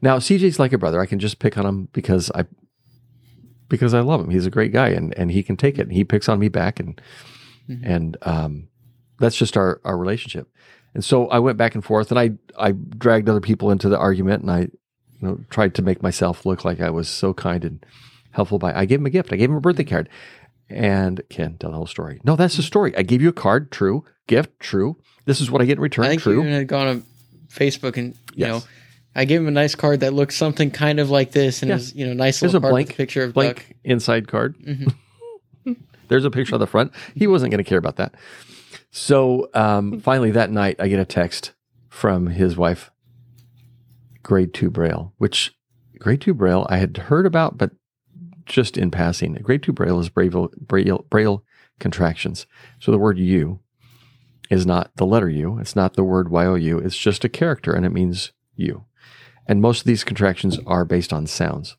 [0.00, 1.00] Now, CJ's like a brother.
[1.00, 2.44] I can just pick on him because I
[3.68, 4.30] because I love him.
[4.30, 5.82] He's a great guy and, and he can take it.
[5.82, 7.00] And he picks on me back and
[7.68, 7.80] Mhm.
[7.84, 8.68] and um,
[9.20, 10.48] that's just our, our relationship.
[10.94, 13.98] And so I went back and forth and I I dragged other people into the
[13.98, 14.68] argument and I you
[15.20, 17.86] know tried to make myself look like I was so kind and
[18.32, 19.32] helpful by I gave him a gift.
[19.32, 20.08] I gave him a birthday card.
[20.68, 22.20] And Ken, tell the whole story.
[22.24, 22.96] No, that's the story.
[22.96, 24.04] I gave you a card, true.
[24.26, 24.96] Gift, true.
[25.24, 26.34] This is what I get in I return, think true.
[26.34, 27.04] you even had gone on
[27.48, 28.48] Facebook and you Yes.
[28.48, 28.68] know,
[29.14, 31.74] I gave him a nice card that looked something kind of like this, and Yeah.
[31.74, 33.56] it was you know nice There's little a card blank- with a picture of Blank
[33.56, 33.66] duck.
[33.84, 34.56] inside card.
[34.58, 34.94] Mhm.
[36.08, 36.92] There's a picture on the front.
[37.14, 38.14] He wasn't going to care about that.
[38.90, 41.52] So um, finally, that night, I get a text
[41.88, 42.90] from his wife,
[44.22, 45.52] grade two Braille, which
[45.98, 47.70] grade two Braille I had heard about, but
[48.46, 49.34] just in passing.
[49.34, 51.44] Grade two Braille is Braille, Braille, Braille
[51.78, 52.46] contractions.
[52.80, 53.60] So the word U
[54.52, 55.58] is not the letter U.
[55.58, 56.78] It's not the word Y-O-U.
[56.78, 58.84] It's just a character and it means you.
[59.46, 61.78] And most of these contractions are based on sounds.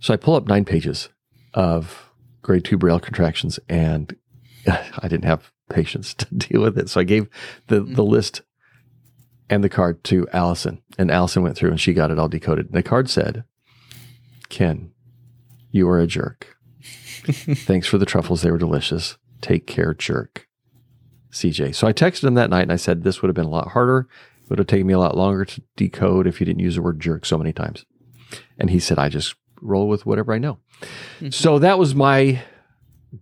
[0.00, 1.08] So I pull up nine pages
[1.54, 2.10] of
[2.42, 4.16] grade two Braille contractions and
[4.66, 6.90] I didn't have patience to deal with it.
[6.90, 7.28] So I gave
[7.68, 7.94] the, hmm.
[7.94, 8.42] the list
[9.48, 12.66] and the card to Allison and Allison went through and she got it all decoded.
[12.66, 13.44] And the card said,
[14.48, 14.90] Ken,
[15.70, 16.56] you are a jerk.
[16.82, 18.42] Thanks for the truffles.
[18.42, 19.16] They were delicious.
[19.40, 20.48] Take care, jerk.
[21.32, 21.74] CJ.
[21.74, 23.68] So I texted him that night and I said, this would have been a lot
[23.68, 24.08] harder.
[24.42, 26.82] It would have taken me a lot longer to decode if you didn't use the
[26.82, 27.84] word jerk so many times.
[28.58, 30.58] And he said, I just roll with whatever I know.
[31.30, 32.42] So that was my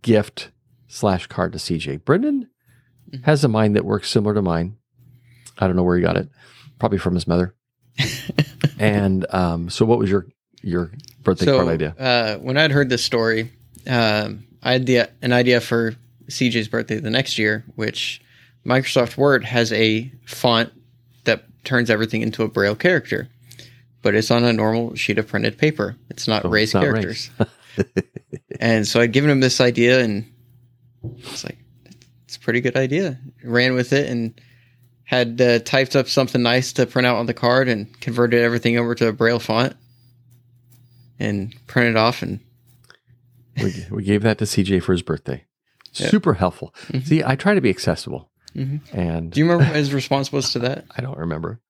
[0.03, 0.51] gift
[0.87, 2.05] slash card to CJ.
[2.05, 2.49] Brendan
[3.25, 4.77] has a mind that works similar to mine.
[5.59, 6.29] I don't know where he got it.
[6.79, 7.55] Probably from his mother.
[8.79, 10.27] and um, so, what was your
[10.63, 10.93] your
[11.23, 11.95] birthday so card idea?
[11.99, 13.51] Uh, when I'd heard this story,
[13.89, 15.97] um, I had the, an idea for
[16.29, 18.21] CJ's birthday the next year, which
[18.67, 20.73] Microsoft Word has a font
[21.25, 23.29] that turns everything into a Braille character,
[24.03, 25.97] but it's on a normal sheet of printed paper.
[26.11, 27.31] It's not Oh, raised it's not characters.
[28.61, 30.31] and so I'd given him this idea, and
[31.19, 31.59] it's like
[32.25, 33.19] it's a pretty good idea.
[33.43, 34.39] Ran with it and
[35.05, 38.77] had uh, typed up something nice to print out on the card and converted everything
[38.77, 39.75] over to a Braille font
[41.19, 42.41] and printed off and
[43.63, 45.45] we, we gave that to CJ for his birthday.
[45.99, 46.09] Yeah.
[46.09, 46.75] Super helpful.
[46.89, 47.07] Mhm.
[47.07, 48.31] See, I try to be accessible.
[48.55, 48.81] Mhm.
[48.93, 50.85] And Do you remember what his response was to that?
[50.97, 51.61] I don't remember.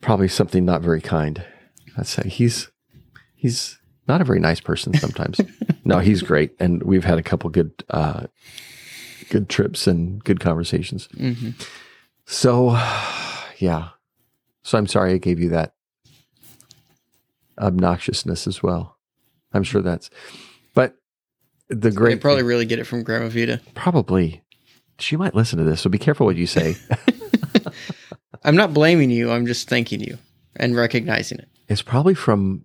[0.00, 1.44] Probably something not very kind.
[1.96, 2.70] I'd say he's
[3.34, 5.40] he's not a very nice person sometimes.
[5.84, 8.26] no, he's great, and we've had a couple good uh,
[9.30, 11.08] good trips and good conversations.
[11.16, 11.50] hmm
[12.26, 12.70] So,
[13.58, 13.88] yeah.
[14.62, 15.74] So I'm sorry I gave you that
[17.58, 18.96] obnoxiousness as well.
[19.52, 20.10] I'm sure that's,
[20.74, 20.94] but
[21.68, 23.60] the They great probably really get it from Grandma Vita.
[23.74, 24.42] probably
[24.98, 25.80] she might listen to this.
[25.80, 26.76] So be careful what you say.
[28.44, 29.30] I'm not blaming you.
[29.30, 30.18] I'm just thanking you
[30.56, 31.48] and recognizing it.
[31.68, 32.64] it's probably from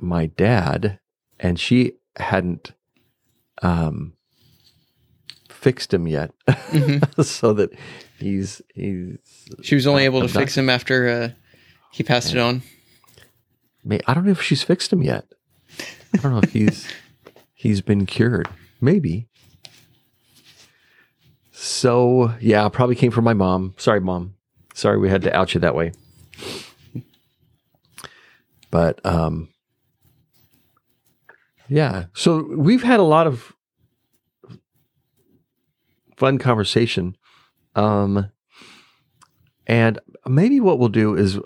[0.00, 0.98] my dad,
[1.40, 2.72] and she hadn't
[3.62, 4.14] um,
[5.48, 7.24] fixed him yet, Mhm.
[7.24, 7.70] so that
[8.18, 9.18] he's he's.
[9.62, 11.28] She was only able to fix him after uh,
[11.92, 12.62] he passed it on.
[14.06, 15.26] I don't know if she's fixed him yet.
[16.14, 16.86] I don't know if he's
[17.64, 18.46] he's been cured.
[18.78, 19.26] Maybe.
[21.50, 23.74] So yeah, probably came from my mom.
[23.78, 24.34] Sorry, mom.
[24.74, 25.92] Sorry we had to out you that way.
[28.70, 29.48] But um
[31.68, 32.04] yeah.
[32.12, 33.54] So we've had a lot of
[36.16, 37.16] fun conversation.
[37.74, 38.30] Um
[39.66, 41.40] and maybe what we'll do is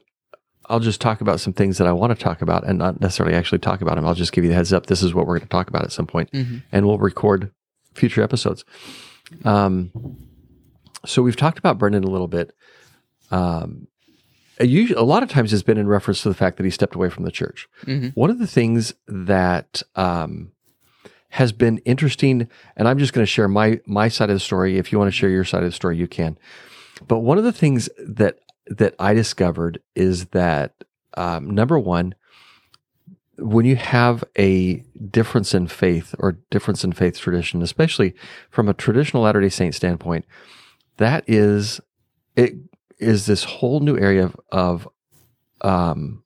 [0.68, 3.34] I'll just talk about some things that I want to talk about and not necessarily
[3.34, 4.06] actually talk about them.
[4.06, 4.86] I'll just give you the heads up.
[4.86, 6.62] This is what we're going to talk about at some point, Mhm.
[6.72, 7.50] and we'll record
[7.94, 8.64] future episodes.
[9.44, 9.90] Um,
[11.06, 12.52] so we've talked about Brendan a little bit.
[13.30, 13.88] Um,
[14.58, 16.70] a, usually, a lot of times it's been in reference to the fact that he
[16.70, 17.68] stepped away from the church.
[17.84, 18.12] Mhm.
[18.14, 20.52] One of the things that um,
[21.30, 24.76] has been interesting, and I'm just going to share my my side of the story.
[24.78, 26.38] If you want to share your side of the story, you can.
[27.06, 30.74] But one of the things that that I discovered is that
[31.16, 32.14] um, number one,
[33.38, 38.14] when you have a difference in faith or difference in faith tradition, especially
[38.50, 40.24] from a traditional Latter Day Saint standpoint,
[40.96, 41.80] that is
[42.36, 42.54] it
[42.98, 44.88] is this whole new area of, of
[45.60, 46.24] um,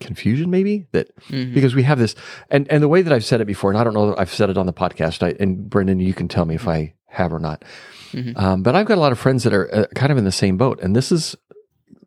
[0.00, 1.54] confusion, maybe that Mhm.
[1.54, 2.14] because we have this
[2.50, 4.32] and and the way that I've said it before, and I don't know that I've
[4.32, 5.22] said it on the podcast.
[5.22, 7.64] I, and Brendan, you can tell me if I have or not.
[8.12, 8.38] Mhm.
[8.38, 10.32] Um, but I've got a lot of friends that are uh, kind of in the
[10.32, 11.36] same boat, and this is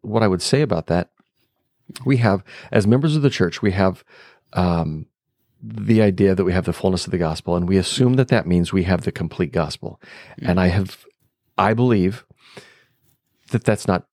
[0.02, 1.10] what I would say about that.
[2.06, 4.04] We have, as members of the church, we have
[4.54, 5.08] um,
[5.62, 8.48] the idea that we have the fullness of the gospel, and we assume that that
[8.48, 10.00] means we have the complete gospel.
[10.42, 11.06] And I have,
[11.58, 12.26] I believe
[13.52, 14.08] that that's not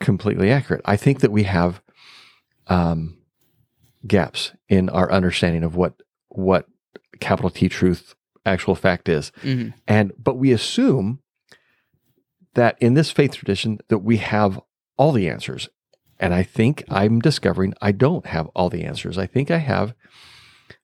[0.00, 0.82] completely accurate.
[0.84, 1.82] I think that we have
[2.68, 3.18] um,
[4.06, 5.94] gaps in our understanding of what
[6.28, 6.66] what
[7.20, 8.14] capital T truth
[8.48, 9.30] actual fact is.
[9.42, 9.74] Mhm.
[9.86, 11.20] And but we assume
[12.54, 14.60] that in this faith tradition that we have
[14.96, 15.68] all the answers.
[16.18, 19.16] And I think I'm discovering I don't have all the answers.
[19.18, 19.94] I think I have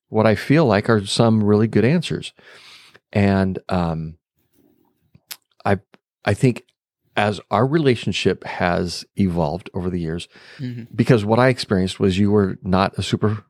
[0.09, 2.33] what I feel like are some really good answers.
[3.13, 4.19] And um
[5.65, 5.79] I
[6.25, 6.63] I think
[7.17, 10.27] as our relationship has evolved over the years,
[10.59, 10.89] Mhm.
[10.95, 13.45] because what I experienced was you were not a super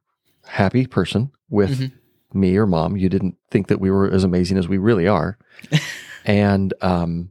[0.46, 1.92] happy person with Mhm.
[2.34, 2.96] Me or mom.
[2.96, 5.38] You didn't think that we were as amazing as we really are.
[6.24, 7.30] and um,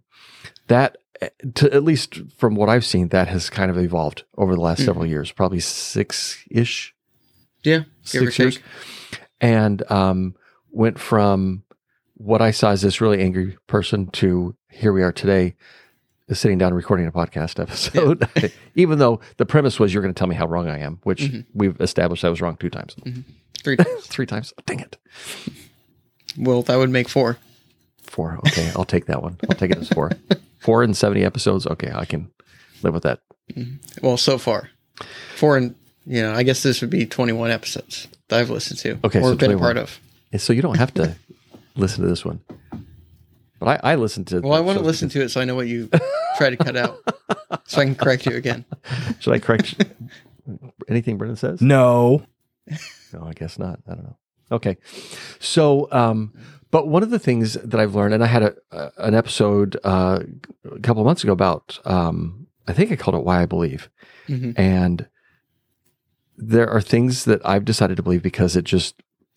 [0.68, 0.98] that,
[1.56, 4.82] to at least from what I've seen, that has kind of evolved over the last
[4.82, 4.86] Mhm.
[4.86, 6.94] several years, probably six ish,
[7.64, 7.84] Yeah.
[8.12, 8.56] Give or six years.
[8.58, 8.64] take.
[9.42, 10.36] And um,
[10.72, 11.64] went from
[12.16, 15.56] what I saw as this really angry person to here we are today,
[16.32, 18.28] sitting down recording a podcast episode.
[18.76, 21.22] Even though the premise was you're going to tell me how wrong I am, which
[21.24, 21.46] Mhm.
[21.54, 22.96] we've established I was wrong two times,
[23.64, 24.08] Three times.
[24.08, 24.54] three times.
[24.66, 24.98] Dang it.
[26.38, 27.38] well, that would make four.
[28.04, 28.38] Four.
[28.48, 29.38] Okay, I'll take that one.
[29.50, 30.12] I'll take it as four.
[30.60, 31.68] Four and seventy episodes.
[31.68, 32.32] Okay, I can
[32.84, 33.20] live with that.
[33.54, 34.06] Mm-hmm.
[34.06, 34.70] Well, so far,
[35.36, 38.98] four and you know, I guess this would be twenty-one episodes that I've listened to
[39.04, 39.60] Okay, or so been a 21.
[39.60, 40.00] part of.
[40.32, 41.16] And so you don't have to
[41.76, 42.40] listen to this one,
[43.60, 44.40] but I, I listened to.
[44.40, 45.90] Well, I want to listen to it so I know what you
[46.38, 46.98] try to cut out,
[47.66, 48.64] so I can correct you again.
[49.20, 49.84] Should I correct
[50.88, 51.60] anything Brendan says?
[51.62, 52.24] No.
[53.14, 53.80] No, I guess not.
[53.88, 54.18] I don't know.
[54.52, 54.78] Okay.
[55.40, 56.34] So, um,
[56.72, 59.78] but one of the things that I've learned, and I had a, a an episode
[59.84, 60.20] uh,
[60.72, 63.90] a couple of months ago about, um, I think I called it "Why I Believe,"
[64.28, 64.54] Mhm.
[64.58, 65.08] and
[66.38, 68.96] there are things that I've decided to believe because it just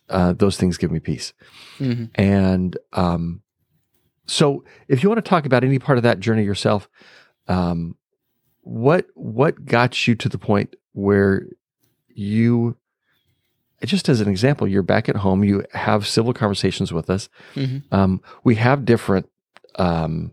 [0.08, 1.32] uh, those things give me peace.
[1.78, 2.10] Mhm.
[2.14, 3.42] And um,
[4.26, 6.88] so, if you want to talk about any part of that journey yourself,
[7.48, 7.96] um,
[8.62, 11.46] what what got you to the point where
[12.14, 12.76] you,
[13.86, 17.28] just as an example, you're back at home, you have civil conversations with us.
[17.54, 17.82] Mhm.
[17.92, 19.28] Um, we have different
[19.78, 20.32] um,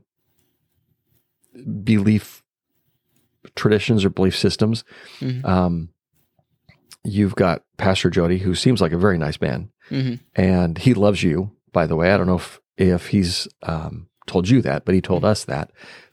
[1.83, 2.43] belief
[3.55, 4.83] traditions or belief systems.
[5.19, 5.45] Mhm.
[5.45, 5.89] Um,
[7.03, 10.19] you've got Pastor Jody, who seems like a very nice man Mhm.
[10.35, 12.11] and he loves you by the way.
[12.11, 15.71] I don't know if if he's um, told you that, but he told us that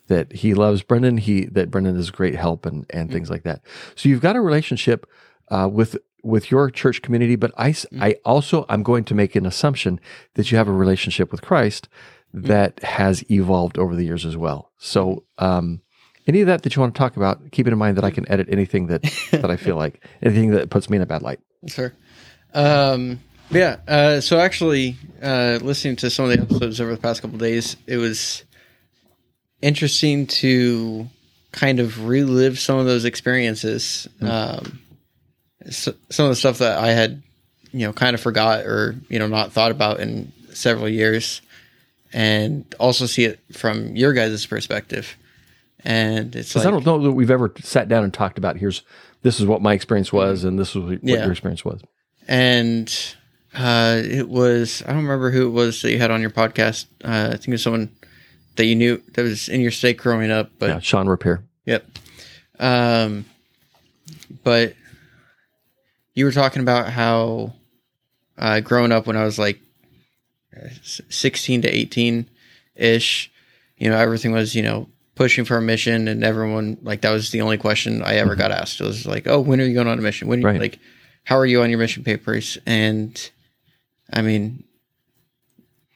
[0.09, 1.17] that he loves Brendan.
[1.19, 3.63] He that Brendan is great help and and things like that.
[3.95, 5.07] So you've got a relationship
[5.51, 9.47] uh, with with your church community, but I, I also I'm going to make an
[9.47, 10.01] assumption
[10.35, 11.89] that you have a relationship with Christ
[12.33, 14.71] that has evolved over the years as well.
[14.79, 15.81] So um,
[16.27, 18.31] any of that that you want to talk about, keeping in mind that I can
[18.31, 19.03] edit anything that
[19.33, 21.41] that I feel like anything that puts me in a bad light.
[21.67, 21.93] Sure.
[22.55, 23.79] Um, yeah.
[23.87, 27.77] Uh, so actually, uh, listening to some of the episodes over the past couple days,
[27.87, 28.45] it was
[29.61, 31.09] interesting to
[31.53, 34.09] kind of relive some of those experiences.
[34.21, 34.81] Um,
[35.69, 37.23] so, some of the stuff that I had,
[37.73, 41.43] you know, kind of forgot or you know not thought about in several years,
[42.13, 45.17] and also see it from your guys' perspective.
[45.85, 48.83] And it's like, I don't know that we've ever sat down and talked about here's
[49.23, 51.23] this is what my experience was and this is what Yeah.
[51.23, 51.81] your experience was.
[52.29, 52.95] and
[53.55, 56.85] uh, it was I don't remember who it was that you had on your podcast.
[57.05, 57.89] Uh, I think it was someone
[58.57, 60.51] that you knew that was in your state growing up.
[60.59, 61.43] But yeah, Sean Repair.
[61.65, 61.87] yep.
[62.59, 63.25] Um,
[64.45, 64.75] but
[66.21, 67.55] you were talking about how
[68.37, 69.59] uh, growing up when I was like
[70.83, 72.29] sixteen to eighteen
[72.77, 73.31] ish,
[73.79, 77.31] you know, everything was you know pushing for a mission, and everyone like that was
[77.31, 78.81] the only question I ever got asked.
[78.81, 80.29] It was like, oh, when are you going on a mission?
[80.29, 80.61] When Right.
[80.61, 80.79] like
[81.25, 82.59] how are you on your mission papers?
[82.67, 83.31] And
[84.13, 84.65] I mean,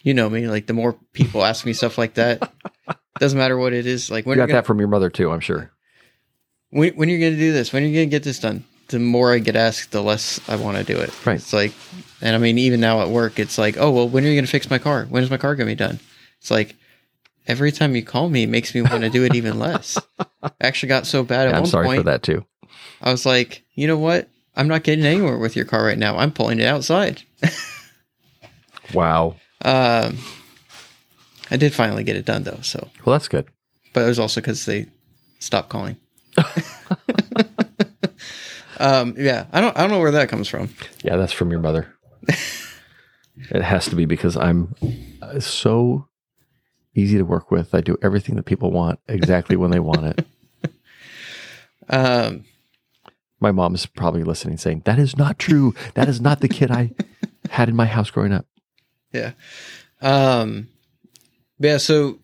[0.01, 2.51] you know me, like the more people ask me stuff like that,
[3.18, 4.11] doesn't matter what it is.
[4.11, 5.70] Like when You got gonna, that from your mother too, I'm sure.
[6.70, 8.64] when, when you're going to do this, when are you're going to get this done,
[8.89, 11.11] the more I get asked, the less I want to do it.
[11.26, 11.37] Right.
[11.37, 11.72] It's like,
[12.20, 14.45] and I mean, even now at work, it's like, oh, well, when are you going
[14.45, 15.05] to fix my car?
[15.09, 16.01] When is my car going to be done?
[16.41, 16.74] It's like,
[17.47, 19.99] every time you call me, it makes me want to do it even less.
[20.43, 22.01] I actually got so bad at Yeah, I'm sorry point.
[22.01, 22.45] for that too.
[23.03, 24.28] I was like, you know what?
[24.57, 26.16] I'm not getting anywhere with your car right now.
[26.16, 27.22] I'm pulling it outside.
[28.93, 29.37] Wow.
[29.64, 30.18] Um,
[31.51, 32.59] I did finally get it done though.
[32.62, 33.47] So, Well, that's good.
[33.93, 34.87] but it was also because they
[35.41, 35.97] stopped calling.
[38.79, 40.70] um, yeah, I don't, I don't know where that comes from.
[41.03, 41.93] Yeah, that's from your mother.
[43.51, 44.75] it has to be because I'm
[45.22, 46.09] uh, so
[46.95, 47.75] easy to work with.
[47.75, 50.27] I do everything that people want exactly when they want it.
[51.87, 52.45] Um,
[53.41, 55.75] My mom's probably listening saying, That is not true.
[55.93, 56.93] That is not the kid I
[57.51, 58.47] had in my house growing up.
[59.12, 59.33] yeah.
[60.01, 60.68] Um,
[61.59, 61.77] yeah.
[61.77, 62.18] So,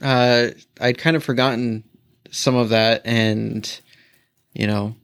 [0.00, 0.48] uh,
[0.80, 1.84] I'd kind of forgotten
[2.32, 3.80] some of that, and
[4.52, 4.96] you know,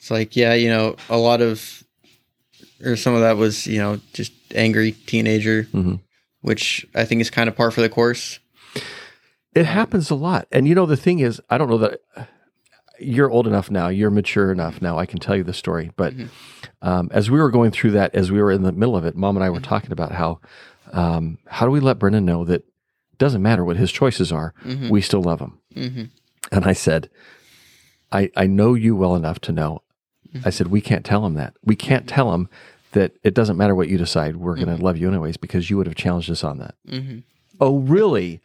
[0.00, 1.84] it's like, yeah, you know, a lot of,
[2.82, 6.00] or some of that was, you know, just angry teenager, Mhm.
[6.40, 8.38] which I think is kind of par for the course.
[9.54, 10.48] It happens a lot.
[10.50, 12.00] And you know, the thing is, I don't know that
[12.98, 14.98] you're old enough now, you're mature enough now.
[14.98, 15.90] I can tell you the story.
[15.96, 16.14] But
[16.82, 19.16] um, as we were going through that, as we were in the middle of it,
[19.16, 20.40] mom and I were talking about how,
[20.92, 24.54] um, how do we let Brendan know that it doesn't matter what his choices are,
[24.88, 25.58] we still love him?
[25.74, 26.04] hmm
[26.52, 27.10] And I said,
[28.12, 29.82] I, I know you well enough to know.
[30.44, 31.54] I said, we can't tell him that.
[31.64, 32.48] We can't tell him
[32.92, 34.36] that it doesn't matter what you decide.
[34.36, 34.84] We're going to mm-hmm.
[34.84, 36.74] love you anyways because you would have challenged us on that.
[36.88, 37.18] hmm
[37.62, 38.40] Oh, really?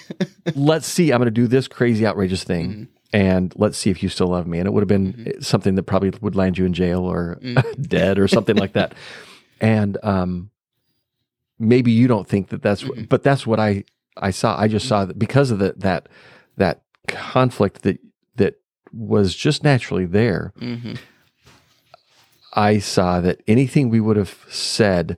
[0.54, 1.10] let's see.
[1.10, 2.70] I'm going to do this crazy, outrageous thing.
[2.70, 2.84] Mm-hmm.
[3.12, 4.60] And let's see if you still love me.
[4.60, 5.40] And it would have been mm-hmm.
[5.40, 7.40] something that probably would land you in jail or
[7.80, 8.94] dead or something like that.
[9.60, 10.50] And um,
[11.58, 13.84] maybe you don't think that that's, but that's what I
[14.16, 14.58] I saw.
[14.58, 16.08] I just saw that because of the, that
[16.56, 17.98] that conflict that
[18.36, 18.60] that
[18.92, 20.52] was just naturally there.
[22.52, 25.16] I saw that anything we would have said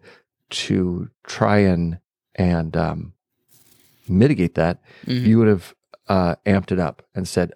[0.50, 1.98] to try and
[2.34, 3.12] and um,
[4.08, 5.26] mitigate that, Mhm.
[5.26, 5.74] you would have
[6.08, 7.52] uh, amped it up and said,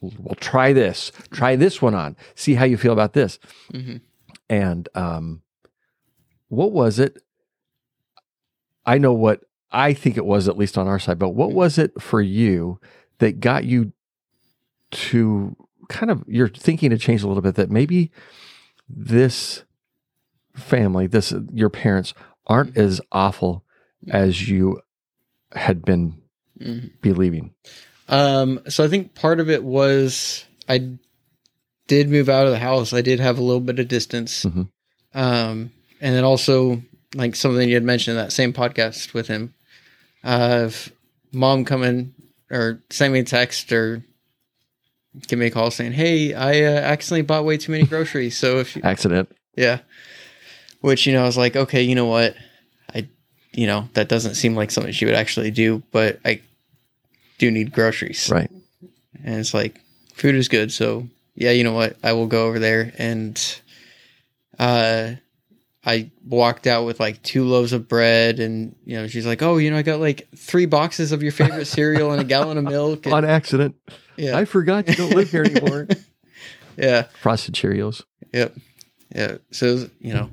[0.00, 1.12] "Well, try this.
[1.30, 2.16] Try this one on.
[2.34, 3.38] See how you feel about this."
[3.70, 3.96] hmm
[4.48, 5.42] And um,
[6.48, 7.22] what was it?
[8.86, 11.18] I know what I think it was, at least on our side.
[11.18, 12.80] But what was it for you
[13.18, 13.92] that got you
[14.90, 15.56] to
[15.90, 17.56] kind of your thinking to change a little bit?
[17.56, 18.10] That maybe
[18.88, 19.64] this
[20.54, 22.14] family, this your parents
[22.46, 23.64] aren't as awful
[24.08, 24.80] as you
[25.52, 26.22] had been
[26.60, 27.54] hmm believing.
[28.08, 30.96] Um, so I think part of it was I
[31.86, 32.92] did move out of the house.
[32.92, 34.44] I did have a little bit of distance.
[34.44, 34.68] Mhm.
[35.14, 36.82] Um, and then also
[37.14, 39.54] like something you had mentioned in that same podcast with him,
[40.22, 40.92] of
[41.32, 42.14] mom coming
[42.50, 44.04] or sending me a text or
[45.28, 48.36] give me a call saying, Hey, I uh, accidentally bought way too many groceries.
[48.36, 49.30] So if you, Accident.
[49.56, 49.80] yeah,
[50.80, 52.34] which, you know, I was like, okay, you know what?
[52.94, 53.08] I,
[53.52, 56.40] you know, that doesn't seem like something she would actually do, but I
[57.38, 58.30] do need groceries.
[58.30, 58.50] Right.
[59.24, 59.80] And it's like,
[60.14, 60.72] food is good.
[60.72, 61.96] So, yeah, you know what?
[62.02, 62.92] I will go over there.
[62.98, 63.60] And
[64.58, 65.12] uh,
[65.84, 69.56] I walked out with like two loaves of bread, and you know, she's like, "Oh,
[69.56, 72.64] you know, I got like three boxes of your favorite cereal and a gallon of
[72.64, 73.74] milk." And, On accident.
[74.20, 75.88] Yeah, I forgot you don't live here anymore.
[76.76, 78.02] yeah, Frosted Cheerios.
[78.32, 78.54] yep,
[79.14, 79.38] yeah.
[79.50, 80.30] So you know,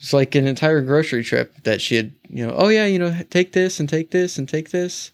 [0.00, 2.12] it's like an entire grocery trip that she had.
[2.28, 5.12] You know, oh yeah, you know, take this and take this and take this,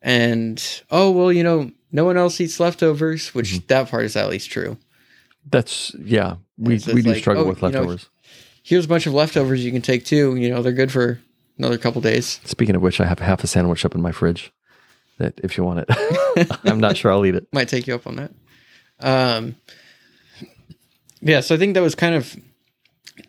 [0.00, 3.66] and oh well, you know, no one else eats leftovers, which mm-hmm.
[3.68, 4.78] that part is at least true.
[5.50, 6.36] That's yeah.
[6.56, 8.08] We so we do like, struggle oh, with you know, leftovers.
[8.62, 10.36] Here's a bunch of leftovers you can take too.
[10.36, 11.20] You know, they're good for
[11.58, 12.40] another couple days.
[12.44, 14.52] Speaking of which, I have half a sandwich up in my fridge.
[15.18, 17.46] That if you want it, I'm not sure I'll eat it.
[17.52, 18.30] might take you up on that.
[19.00, 19.56] Um,
[21.20, 22.36] yeah, so I think that was kind of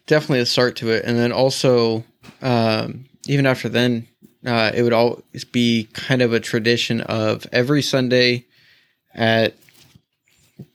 [0.05, 2.03] definitely a start to it, and then also
[2.41, 4.07] um, even after then,
[4.45, 8.45] uh, it would always be kind of a tradition of every Sunday
[9.13, 9.55] at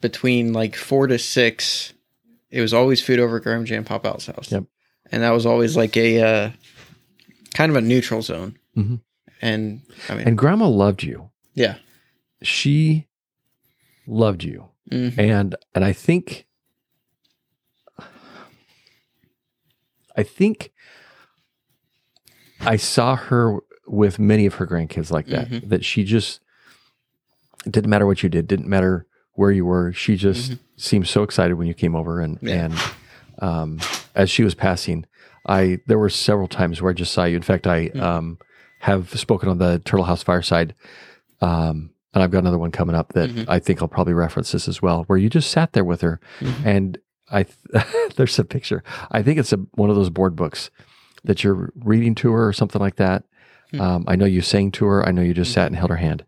[0.01, 1.93] between like four to six.
[2.51, 4.65] It was always food over at Graham Jam Pop Out's house, Yep.
[5.13, 6.51] and that was always like a uh,
[7.55, 8.59] kind of a neutral zone.
[8.77, 9.01] Mhm.
[9.45, 11.31] And I mean, And Grandma loved you.
[11.53, 11.77] yeah,
[12.43, 13.09] She
[14.07, 15.19] loved you, Mhm.
[15.19, 16.47] and and I think,
[20.17, 20.73] I think,
[22.61, 25.49] I saw her with many of her grandkids like that.
[25.51, 25.69] Mhm.
[25.69, 26.41] That she just
[27.67, 29.93] it didn't matter what you did, didn't matter where you were.
[29.93, 32.65] She just seemed so excited when you came over, and Yeah.
[32.67, 32.75] and
[33.41, 33.81] um,
[34.15, 35.05] as she was passing,
[35.47, 37.37] I there were several times where I just saw you.
[37.37, 38.39] In fact, I um,
[38.85, 40.75] have spoken on the Turtle House Fireside,
[41.41, 43.47] um, and I've got another one coming up that Mhm.
[43.49, 46.21] I think I'll probably reference this as well, where you just sat there with her,
[46.41, 46.67] Mhm.
[46.67, 46.99] and
[47.31, 47.47] I
[48.17, 48.83] there's a picture.
[49.11, 50.71] I think it's a, one of those board books
[51.25, 53.25] that you're reading to her or something like that.
[53.71, 53.81] Hmm.
[53.81, 55.09] Um, I know you sang to her.
[55.09, 56.27] I know you just sat and held her hand,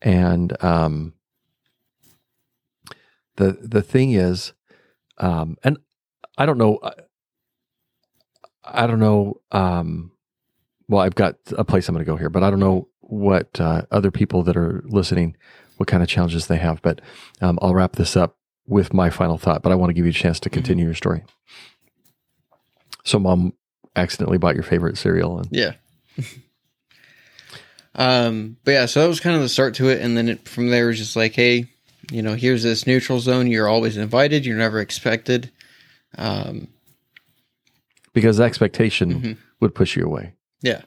[0.00, 1.12] and um,
[3.36, 4.54] the the thing is,
[5.18, 5.76] um, and
[6.38, 6.78] I don't know.
[6.82, 6.92] I,
[8.64, 9.40] I don't know.
[10.90, 13.60] Well, I've got a place I'm going to go here, but I don't know what
[13.60, 15.36] uh, other people that are listening,
[15.76, 16.82] what kind of challenges they have.
[16.82, 17.00] But
[17.40, 18.36] um, I'll wrap this up
[18.66, 19.62] with my final thought.
[19.62, 21.22] But I want to give you a chance to continue your story.
[23.04, 23.52] So, mom
[23.94, 25.74] accidentally bought your favorite cereal, and Yeah.
[27.94, 30.48] um, but yeah, so that was kind of the start to it, and then it,
[30.48, 31.66] from there was just like, hey,
[32.10, 33.46] you know, here's this neutral zone.
[33.46, 34.44] You're always invited.
[34.44, 35.50] You're never expected.
[36.18, 36.66] Um,
[38.12, 39.36] because expectation Mhm.
[39.60, 40.34] would push you away.
[40.62, 40.82] Yeah,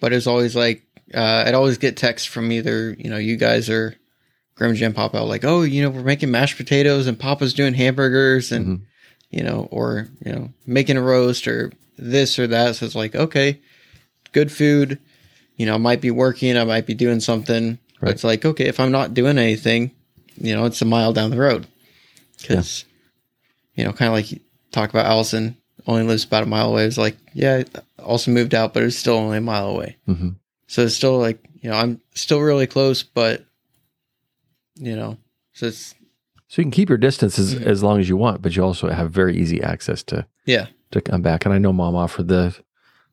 [0.00, 0.82] but it was always like
[1.14, 3.96] uh, I'd always get texts from either you know you guys or
[4.56, 7.74] Grim Jim Pop out like, oh, you know, we're making mashed potatoes and Papa's doing
[7.74, 8.80] hamburgers and Mhm.
[9.30, 12.76] you know, or you know, making a roast or this or that.
[12.76, 13.60] So it's like, okay,
[14.32, 14.98] good food.
[15.56, 17.78] You know, I might be working, I might be doing something.
[18.00, 18.12] Right.
[18.12, 19.90] it's like, okay, if I'm not doing anything,
[20.38, 21.66] you know, it's a mile down the road.
[22.40, 22.84] Because,
[23.74, 25.56] you know, kind of like you talk about Allison
[25.86, 26.84] only lives about a mile away.
[26.84, 27.62] It's like, yeah,
[28.02, 29.96] also moved out, but it's still only a mile away.
[30.06, 30.30] hmm
[30.66, 33.44] So it's still like, you know, I'm still really close, but,
[34.76, 35.16] you know,
[35.52, 35.94] so it's,
[36.48, 37.62] So you can keep your distance as, Mhm.
[37.66, 41.00] as long as you want, but you also have very easy access to yeah, to
[41.00, 41.44] come back.
[41.44, 42.54] And I know mom offered the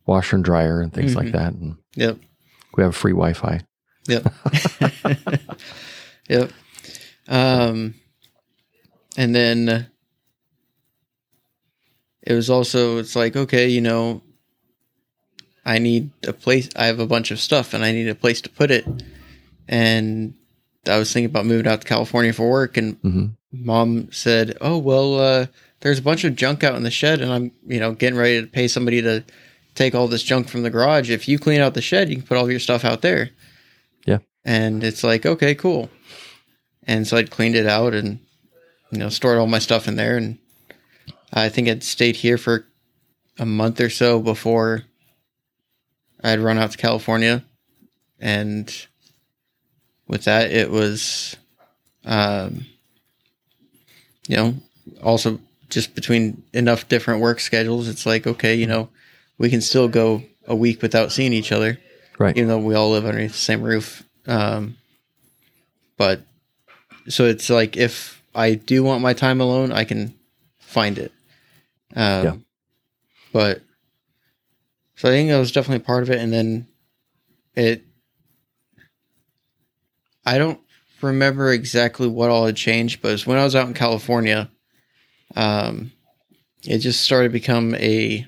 [0.05, 1.15] washer and dryer and things Mhm.
[1.15, 2.19] like that, and yep.
[2.77, 3.61] we have free Wi-Fi.
[4.07, 4.31] Yep.
[6.29, 6.51] yep.
[7.27, 7.95] Um,
[9.17, 9.87] and then
[12.23, 14.21] it was also, it's like, okay, you know,
[15.65, 16.69] I need a place.
[16.75, 18.85] I have a bunch of stuff and I need a place to put it.
[19.67, 20.33] And
[20.87, 22.77] I was thinking about moving out to California for work.
[22.77, 25.45] And hmm mom said, oh, well, uh,
[25.81, 28.41] there's a bunch of junk out in the shed and I'm, you know, getting ready
[28.41, 29.23] to pay somebody to
[29.75, 31.09] take all this junk from the garage.
[31.09, 33.29] If you clean out the shed, you can put all your stuff out there.
[34.05, 34.19] Yeah.
[34.43, 35.89] And it's like, okay, cool.
[36.85, 38.19] And so I'd cleaned it out and,
[38.91, 40.17] you know, stored all my stuff in there.
[40.17, 40.39] And
[41.33, 42.65] I think I'd stayed here for
[43.39, 44.83] a month or so before
[46.23, 47.43] I'd run out to California.
[48.19, 48.73] And
[50.07, 51.35] with that, it was,
[52.05, 52.65] um,
[54.27, 54.55] you know,
[55.01, 58.89] also just between enough different work schedules, it's like, okay, you know,
[59.37, 61.79] we can still go a week without seeing each other
[62.19, 62.37] Right.
[62.37, 64.03] even though we all live underneath the same roof.
[64.27, 64.77] Um,
[65.97, 66.21] but
[67.07, 70.13] so it's like if I do want my time alone, I can
[70.59, 71.11] find it.
[71.95, 72.35] Um, Yeah.
[73.31, 73.61] But
[74.95, 76.67] so I think that was definitely part of it, and then
[77.55, 77.83] it.
[80.25, 80.59] I don't
[81.01, 84.49] remember exactly what all had changed, but it when I was out in California.
[85.35, 85.91] Um,
[86.65, 88.25] it just started to become a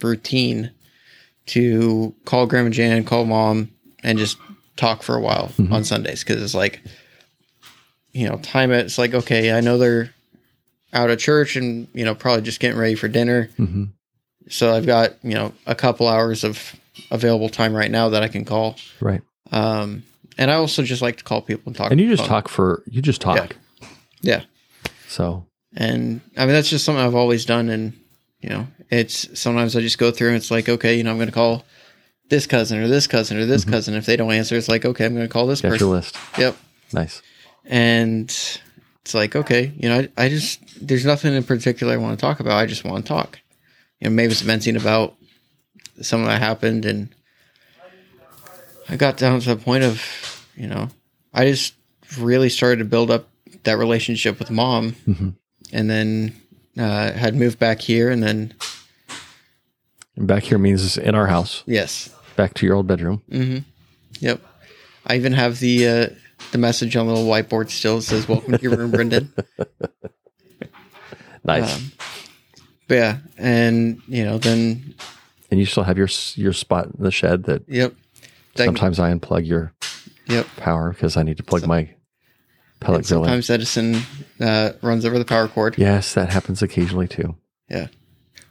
[0.00, 0.70] routine
[1.46, 3.70] to call Grandma Jan, call mom,
[4.02, 4.38] and just
[4.76, 5.72] talk for a while Mhm.
[5.72, 6.80] on Sundays because it's like,
[8.12, 8.86] you know, time it.
[8.86, 10.14] It's like okay, I know they're
[10.92, 13.48] out of church and you know probably just getting ready for dinner.
[13.56, 13.84] hmm
[14.48, 16.74] So I've got you know a couple hours of
[17.10, 18.76] available time right now that I can call.
[19.00, 19.22] Right.
[19.50, 20.02] Um,
[20.38, 21.90] and I also just like to call people and talk.
[21.90, 22.28] And you just phone.
[22.28, 23.56] talk for you just talk.
[24.22, 24.42] Yeah.
[25.08, 27.68] So And I mean that's just something I've always done.
[27.68, 27.92] And
[28.40, 31.16] you know, it's sometimes I just go through and it's like, okay, you know, I'm
[31.16, 31.64] going to call
[32.28, 33.70] this cousin or this cousin or this Mhm.
[33.70, 33.94] cousin.
[33.94, 35.86] If they don't answer, it's like, okay, I'm going to call this got person.
[35.86, 36.16] your list.
[36.38, 36.56] Yep.
[36.92, 37.22] Nice.
[37.64, 38.34] And
[39.02, 42.20] it's like, okay, you know, I, I just there's nothing in particular I want to
[42.20, 42.56] talk about.
[42.56, 43.38] I just want to talk.
[44.00, 45.14] You know, maybe it's venting about
[46.00, 47.08] something that happened, and
[48.88, 50.02] I got down to the point of,
[50.56, 50.88] you know,
[51.32, 51.74] I just
[52.18, 53.28] really started to build up
[53.64, 55.30] that relationship with mom, hmm
[55.72, 56.34] and then
[56.78, 58.52] uh, had moved back here, and then
[60.16, 61.62] And back here means in our house.
[61.66, 63.22] yes, Back to your old bedroom.
[63.30, 63.58] mm-hmm,
[64.20, 64.40] yep.
[65.06, 66.06] I even have the uh,
[66.50, 68.00] the message on the little whiteboard still.
[68.00, 69.32] Says, "Welcome to your room, Brendan."
[71.44, 71.74] Nice.
[71.76, 71.92] Um,
[72.88, 74.94] yeah, and you know, then
[75.50, 77.94] and you still have your your spot in the shed that yep,
[78.54, 79.72] That- sometimes I unplug your
[80.28, 80.46] yep.
[80.56, 81.90] power because I need to plug So- my
[82.80, 84.02] pellet grill sometimes Edison
[84.40, 87.36] uh, runs over the power cord, Yes, that happens occasionally too.
[87.68, 87.88] Yeah.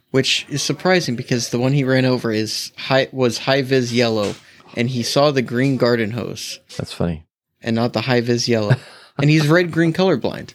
[0.10, 4.36] Which is surprising because the one he ran over is high was high vis yellow,
[4.76, 7.26] and he saw the green garden hose That's funny.
[7.62, 8.76] And not the high vis yellow,
[9.18, 10.54] and he's red green colorblind.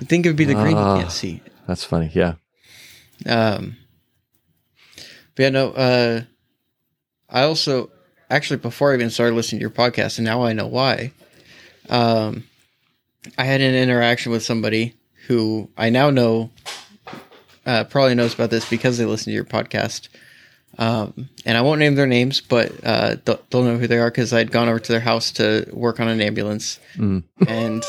[0.00, 0.96] You think it would be the green Ah.
[0.96, 1.42] he can't see.
[1.66, 2.10] That's funny.
[2.12, 2.34] Yeah.
[3.26, 3.76] Um,
[5.34, 5.70] but yeah, no.
[5.70, 6.22] Uh,
[7.30, 7.90] I also
[8.28, 11.12] actually before I even started listening to your podcast, and now I know why.
[11.88, 12.44] Um,
[13.38, 14.94] I had an interaction with somebody
[15.28, 16.50] who I now know
[17.64, 20.08] uh, probably knows about this because they listen to your podcast.
[20.78, 24.10] Um, and I won't name their names, but uh, they'll, they'll know who they are
[24.10, 27.24] because I'd gone over to their house to work on an ambulance, Mm.
[27.46, 27.84] and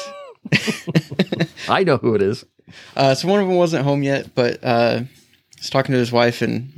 [1.70, 2.46] I know who it is.
[2.96, 5.02] Uh, so one of them wasn't home yet, but uh,
[5.58, 6.78] was talking to his wife and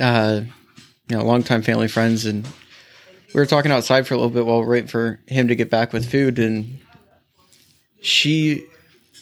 [0.00, 0.40] uh,
[1.08, 2.46] you know, longtime family friends, and
[3.34, 5.54] we were talking outside for a little bit while we we're waiting for him to
[5.56, 6.78] get back with food, and
[8.00, 8.64] she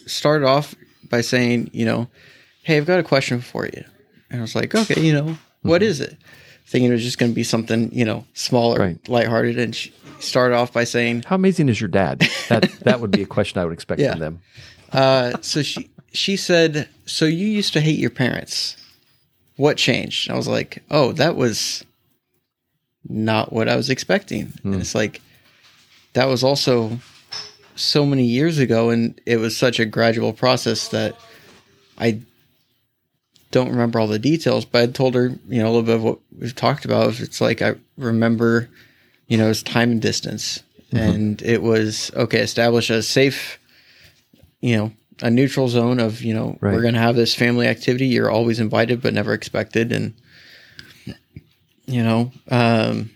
[0.07, 0.75] started off
[1.09, 2.09] by saying, you know,
[2.63, 3.85] hey, I've got a question for you,
[4.31, 6.17] and I was like, okay, you know, what is it?
[6.67, 9.09] Thinking it was just going to be something, you know, smaller, Right.
[9.09, 12.27] lighthearted, and she started off by saying, How amazing is your dad?
[12.49, 14.13] That that would be a question I would expect Yeah.
[14.13, 14.41] from them.
[14.93, 18.77] Uh, so she she said, "So you used to hate your parents.
[19.57, 21.85] What changed?" And I was like, "Oh, that was
[23.09, 24.73] not what I was expecting." Hmm.
[24.75, 25.21] And it's like
[26.15, 26.99] that was also
[27.75, 31.15] so many years ago, and it was such a gradual process that
[31.99, 32.21] I
[33.51, 34.65] don't remember all the details.
[34.65, 37.21] But I told her, you know, a little bit of what we've talked about.
[37.21, 38.69] It's like I remember,
[39.29, 42.41] you know, it's time and distance, and it was okay.
[42.41, 43.59] Establish a safe
[44.61, 44.91] you know
[45.23, 46.73] a neutral zone of you know Right.
[46.73, 50.15] we're going to have this family activity you're always invited but never expected and
[51.87, 53.11] you know um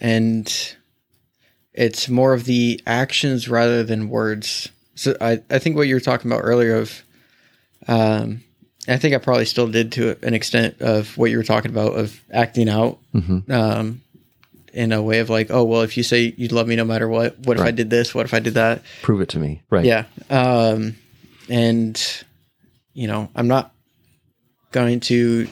[0.00, 0.74] and
[1.74, 6.00] it's more of the actions rather than words so i i think what you were
[6.00, 7.02] talking about earlier of
[7.86, 8.42] um
[8.88, 11.92] i think i probably still did to an extent of what you were talking about
[11.94, 14.00] of acting out hmm um
[14.72, 17.08] in a way of like oh well if you say you'd love me no matter
[17.08, 19.62] what what if i did this what if i did that Prove it to me.
[19.70, 19.86] Right.
[19.86, 20.04] yeah.
[20.28, 20.96] Um,
[21.48, 22.24] and,
[22.92, 23.72] you know, I'm not
[24.72, 25.48] going to,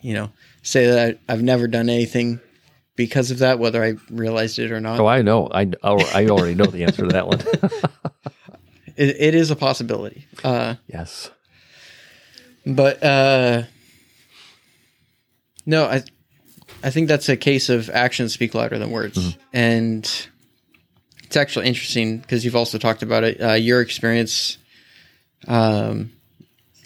[0.00, 0.30] you know,
[0.62, 2.40] say that I, I've never done anything
[2.94, 5.00] because of that, whether I realized it or not.
[5.00, 5.48] Oh, I know.
[5.52, 7.42] I oh, I already know the answer to that one.
[8.96, 10.26] It, it is a possibility.
[10.42, 11.30] Uh, yes.
[12.68, 13.62] But, uh,
[15.66, 16.02] no, I,
[16.82, 19.36] I think that's a case of actions speak louder than words.
[19.52, 20.04] And
[21.24, 24.58] it's actually interesting because you've also talked about it, uh, your experience,
[25.46, 26.12] um,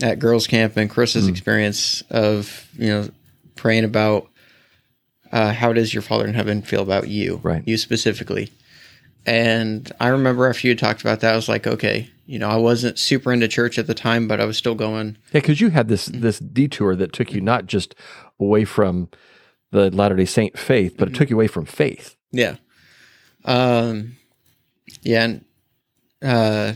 [0.00, 3.08] at girls camp and Chris's experience of, you know,
[3.54, 4.28] praying about,
[5.30, 7.62] uh, how does your father in heaven feel about you, Right.
[7.66, 8.50] You specifically.
[9.24, 12.56] And I remember after you talked about that, I was like, okay, you know, I
[12.56, 15.70] wasn't super into church at the time, but I was still going, Yeah, because you
[15.70, 17.94] had this this detour that took you not just
[18.40, 19.08] away from
[19.70, 22.14] the Latter Day Saint faith, but it took you away from faith.
[22.30, 22.56] Yeah.
[23.44, 24.16] Um
[25.02, 25.44] yeah, and
[26.22, 26.72] uh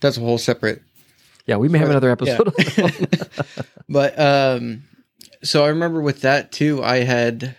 [0.00, 0.82] that's a whole separate
[1.46, 2.38] Yeah, we may have another Yeah.
[2.38, 3.08] episode.
[3.88, 4.84] but um
[5.42, 7.54] so I remember with that too, I had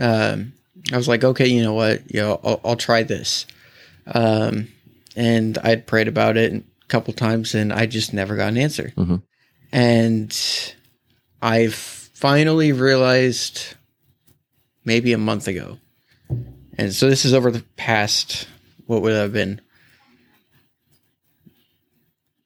[0.00, 0.52] um
[0.92, 3.46] I was like, okay, you know what, you know, I'll, I'll try this.
[4.06, 4.68] Um
[5.16, 8.92] and I'd prayed about it a couple times and I just never got an answer.
[8.96, 9.22] Mhm.
[9.72, 10.74] And
[11.40, 13.74] I finally realized
[14.84, 15.78] maybe a month ago.
[16.78, 18.46] And so this is over the past
[18.86, 19.60] what would have been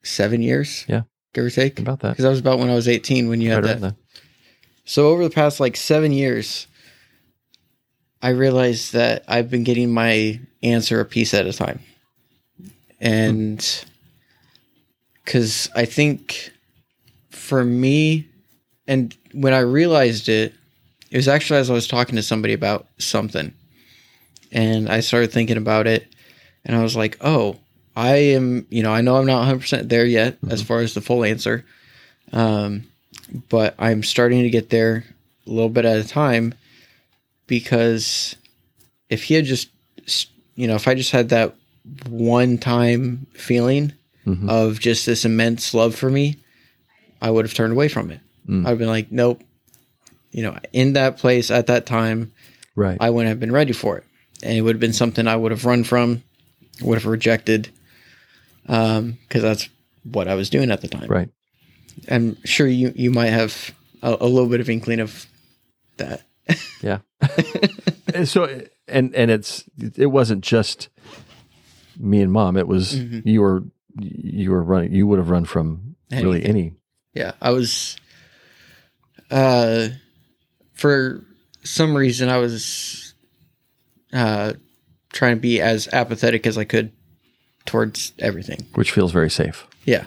[0.02, 0.84] seven years.
[0.88, 1.02] Yeah.
[1.34, 1.78] give or take.
[1.78, 2.10] About that.
[2.10, 3.96] Because that was about when I was 18 when you had Right that.
[4.86, 6.66] So over the past like seven years,
[8.22, 11.80] I realized that I've been getting my answer a piece at a time.
[13.00, 13.84] And
[15.24, 16.52] because I think
[17.30, 18.26] for me,
[18.86, 20.54] and when I realized it,
[21.10, 23.52] it was actually as I was talking to somebody about something.
[24.52, 26.06] And I started thinking about it,
[26.64, 27.58] and I was like, oh,
[27.96, 31.00] I am, you know, I know I'm not 100% there yet as far as the
[31.00, 31.64] full answer.
[32.32, 32.84] Um,
[33.48, 35.04] but I'm starting to get there
[35.46, 36.54] a little bit at a time
[37.46, 38.36] because
[39.08, 39.68] if he had just,
[40.54, 41.54] you know, if I just had that
[42.08, 43.92] one time feeling
[44.26, 44.48] Mhm.
[44.48, 46.36] of just this immense love for me,
[47.22, 48.20] I would have turned away from it.
[48.48, 48.66] Mm.
[48.66, 49.42] I'd have been like, nope.
[50.32, 52.32] You know, in that place at that time,
[52.74, 52.98] Right.
[53.00, 54.04] I wouldn't have been ready for it.
[54.42, 56.22] And it would have been something I would have run from,
[56.82, 57.70] would have rejected,
[58.64, 59.68] because that's
[60.04, 61.08] what I was doing at the time.
[61.08, 61.28] right.
[62.10, 63.72] I'm sure you, you might have
[64.02, 65.26] a, a little bit of inkling of
[65.96, 66.22] that.
[66.82, 66.98] Yeah.
[68.24, 69.64] So and and it's
[69.98, 70.88] it wasn't just
[71.98, 72.56] me and mom.
[72.56, 73.22] It was Mhm.
[73.24, 73.62] you were
[73.98, 74.92] you were running.
[74.92, 76.74] You would have run from really any.
[77.14, 77.96] Yeah, I was.
[79.30, 79.88] Uh,
[80.74, 81.24] for
[81.64, 83.14] some reason, I was
[84.12, 84.52] uh,
[85.12, 86.92] trying to be as apathetic as I could
[87.64, 88.66] towards everything.
[88.74, 89.66] which feels very safe.
[89.84, 90.04] Yeah,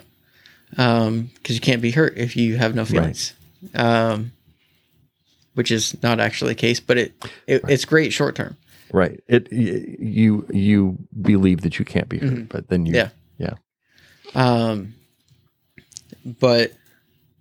[0.77, 3.33] Um because you can't be hurt if you have no feelings.
[3.73, 4.31] Um,
[5.55, 7.13] which is not actually the case, but it,
[7.47, 8.55] it it's great short term.
[8.91, 9.21] Right.
[9.27, 13.09] It you you believe that you can't be hurt, but then you Yeah.
[13.37, 13.53] yeah
[14.35, 14.95] Um,
[16.25, 16.73] but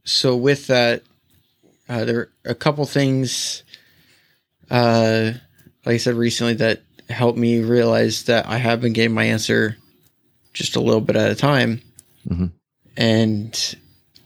[0.04, 1.02] so with that,
[1.88, 3.62] uh, there are a couple things,
[4.70, 5.32] uh,
[5.84, 9.76] like I said recently, that helped me realize that I have been getting my answer
[10.52, 11.80] just a little bit at a time.
[12.28, 12.52] Mhm.
[12.96, 13.76] And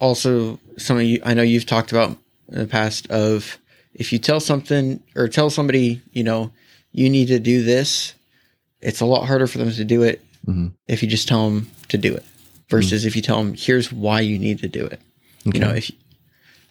[0.00, 2.18] also, some of you, I know you've talked about
[2.48, 3.58] in the past of
[3.94, 6.52] if you tell something or tell somebody, you know,
[6.92, 8.14] you need to do this,
[8.80, 10.72] it's a lot harder for them to do it Mhm.
[10.88, 12.24] if you just tell them to do it
[12.68, 15.00] versus if you tell them here's why you need to do it.
[15.44, 15.90] You know if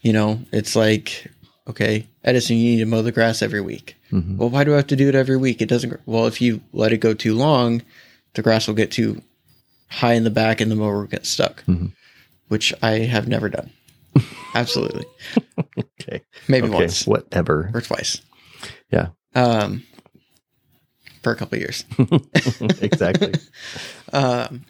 [0.01, 1.27] you know it's like
[1.67, 3.95] okay edison you need to mow the grass every week.
[4.11, 4.37] Mhm.
[4.37, 5.61] well why do i have to do it every week?
[5.61, 7.81] It doesn't well if you let it go too long
[8.33, 9.21] the grass will get too
[9.87, 11.91] high in the back and the mower will get stuck Mhm.
[12.49, 13.69] which i have never done.
[14.55, 15.05] Absolutely.
[15.77, 16.21] Okay.
[16.49, 17.07] Maybe okay once.
[17.07, 17.71] whatever.
[17.73, 18.19] Or twice.
[18.91, 19.09] Yeah.
[19.35, 19.83] Um
[21.21, 21.85] for a couple of years
[22.81, 23.33] exactly
[24.13, 24.65] Um,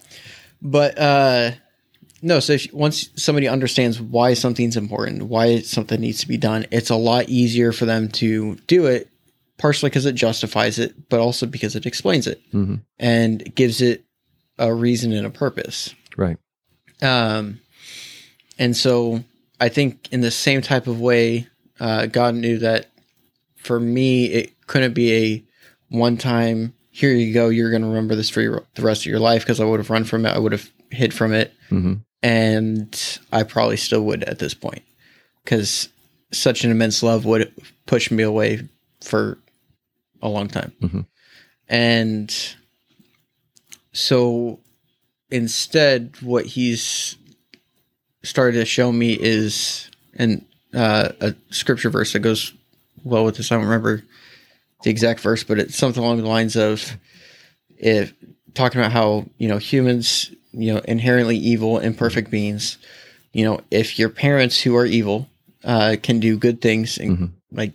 [0.61, 1.51] but uh,
[2.21, 6.65] no, so if, once somebody understands why something's important, why something needs to be done,
[6.71, 9.07] it's a lot easier for them to do it.
[9.57, 14.03] Partially because it justifies it, but also because it explains it hmm and gives it
[14.57, 15.93] a reason and a purpose.
[16.17, 16.37] right
[17.01, 17.59] Um,
[18.57, 19.23] and so
[19.59, 21.47] I think in the same type of way,
[21.79, 22.89] uh, God knew that
[23.55, 25.43] for me, it couldn't be a
[25.91, 29.07] one time, here you go, you're going to remember this for your, the rest of
[29.07, 30.29] your life because I would have run from it.
[30.35, 31.53] I would have hid from it.
[31.69, 34.83] hmm And I probably still would at this point
[35.43, 35.89] because
[36.31, 37.53] such an immense love would
[37.85, 38.67] push me away
[39.01, 39.37] for
[40.21, 40.71] a long time.
[40.81, 41.05] Mhm.
[41.67, 42.55] And
[43.91, 44.59] so
[45.29, 47.17] instead, what he's
[48.23, 52.53] started to show me is and uh, a scripture verse that goes
[53.03, 53.51] well with this.
[53.51, 54.03] I don't remember
[54.83, 56.97] the exact verse, but it's something along the lines of
[57.77, 58.13] if
[58.53, 62.77] talking about how you know humans, you know, inherently evil, imperfect beings.
[63.33, 65.29] You know, if your parents who are evil
[65.63, 67.31] uh, can do good things and Mhm.
[67.51, 67.71] like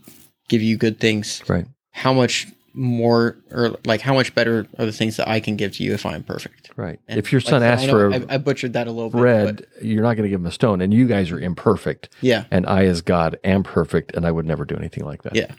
[0.49, 4.93] give you good things, right how much more or like how much better are the
[4.93, 6.71] things that I can give to you if I'm perfect?
[6.77, 9.17] right And if your son said, asks for I, I butchered that a little bit.
[9.17, 12.11] bread but you're not going to give him a stone and you guys are imperfect
[12.21, 15.35] yeah, and i as god am perfect and i would never do anything like that
[15.35, 15.53] Yeah.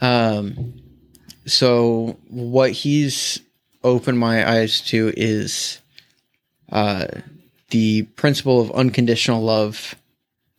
[0.00, 0.74] Um,
[1.46, 3.40] so what he's
[3.82, 5.80] opened my eyes to is
[6.72, 7.06] uh,
[7.70, 9.94] the principle of unconditional love,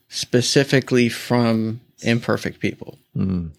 [0.09, 2.97] specifically from imperfect people.
[3.15, 3.49] Mhm.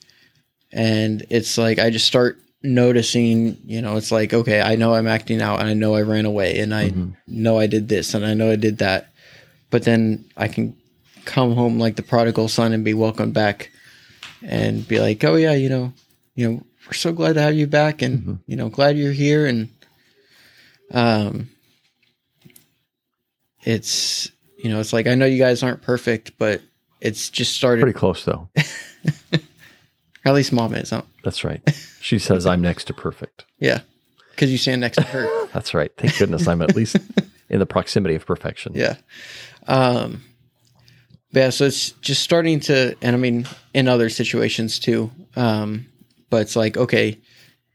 [0.73, 5.07] And it's like I just start noticing, you know, it's like, okay, I know I'm
[5.07, 7.17] acting out and I know I ran away and I Mhm.
[7.27, 9.09] know I did this and I know I did that.
[9.71, 10.75] But then I can
[11.25, 13.71] come home like the prodigal son and be welcomed back
[14.43, 15.93] and be like, oh yeah, you know,
[16.35, 18.39] you know, we're so glad to have you back and Mhm.
[18.47, 19.69] you know, glad you're here and
[20.93, 21.49] um
[23.65, 26.63] it's you know, it's like I know you guys aren't perfect, but
[27.01, 28.49] it's just started pretty close though
[30.25, 31.03] at least mom is, huh?
[31.23, 31.61] that's right
[32.01, 33.81] she says i'm next to perfect Yeah.
[34.31, 35.47] Because you stand next to her.
[35.53, 36.97] that's right thank goodness i'm at least
[37.51, 38.73] in the proximity of perfection.
[38.75, 38.97] Yeah.
[39.69, 40.23] Um,
[41.37, 45.11] but yeah, so it's just starting to, and I mean, in other situations too.
[45.37, 45.85] Um,
[46.31, 47.19] but it's like, okay,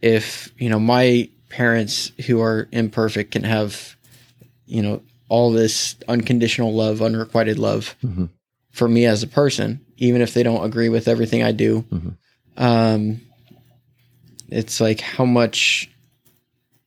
[0.02, 3.96] if, you know, my parents who are imperfect can have,
[4.66, 8.30] you know, all this unconditional love, unrequited love Mhm.
[8.72, 11.86] for me as a person, even if they don't agree with everything I do.
[11.92, 12.18] Mhm.
[12.58, 13.22] Um,
[14.50, 15.88] it's like, how much,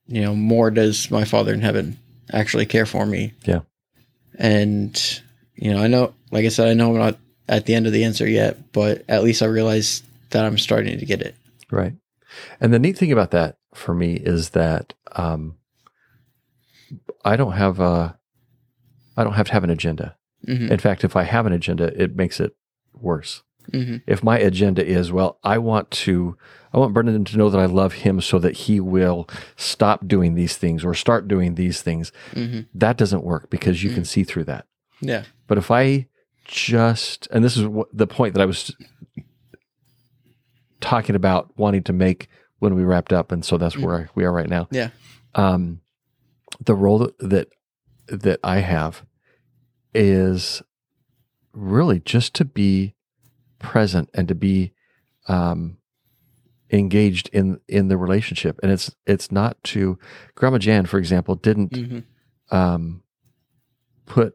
[0.08, 1.98] you know, more does my father in heaven
[2.32, 3.32] actually care for me?
[3.44, 3.60] Yeah.
[4.36, 5.20] And,
[5.54, 7.18] you know, I know, like I said, I know I'm not
[7.48, 10.98] at the end of the answer yet, but at least I realize that I'm starting
[10.98, 11.36] to get it.
[11.70, 11.92] Right.
[12.60, 15.56] And the neat thing about that for me is that um,
[17.24, 18.18] I don't have a,
[19.16, 20.16] I don't have to have an agenda.
[20.44, 22.56] hmm In fact, if I have an agenda, it makes it
[22.92, 23.44] worse.
[23.70, 26.36] hmm If my agenda is, well, I want to,
[26.72, 30.34] I want Brendan to know that I love him so that he will stop doing
[30.34, 34.24] these things or start doing these things, hmm that doesn't work because you can see
[34.24, 34.66] through that.
[35.00, 35.22] Yeah.
[35.46, 36.08] But if I
[36.44, 38.74] just, and this is what, the point that I was
[40.80, 42.28] talking about wanting to make
[42.58, 44.68] when we wrapped up, and so that's where we are right now.
[44.70, 44.90] Yeah.
[45.34, 45.80] Um,
[46.64, 47.48] the role that
[48.08, 49.04] that I have
[49.94, 50.62] is
[51.52, 52.94] really just to be
[53.58, 54.72] present and to be
[55.28, 55.78] um,
[56.70, 59.98] engaged in in the relationship, and it's it's not to
[60.34, 61.98] Grandma Jan, for example, didn't hmm
[62.50, 63.02] um,
[64.06, 64.34] put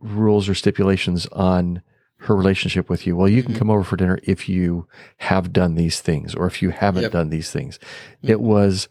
[0.00, 1.82] rules or stipulations on
[2.18, 3.14] her relationship with you.
[3.16, 3.58] Well, you can Mhm.
[3.58, 4.86] come over for dinner if you
[5.18, 7.12] have done these things or if you haven't Yep.
[7.12, 7.78] done these things.
[8.22, 8.30] Mhm.
[8.30, 8.88] It was,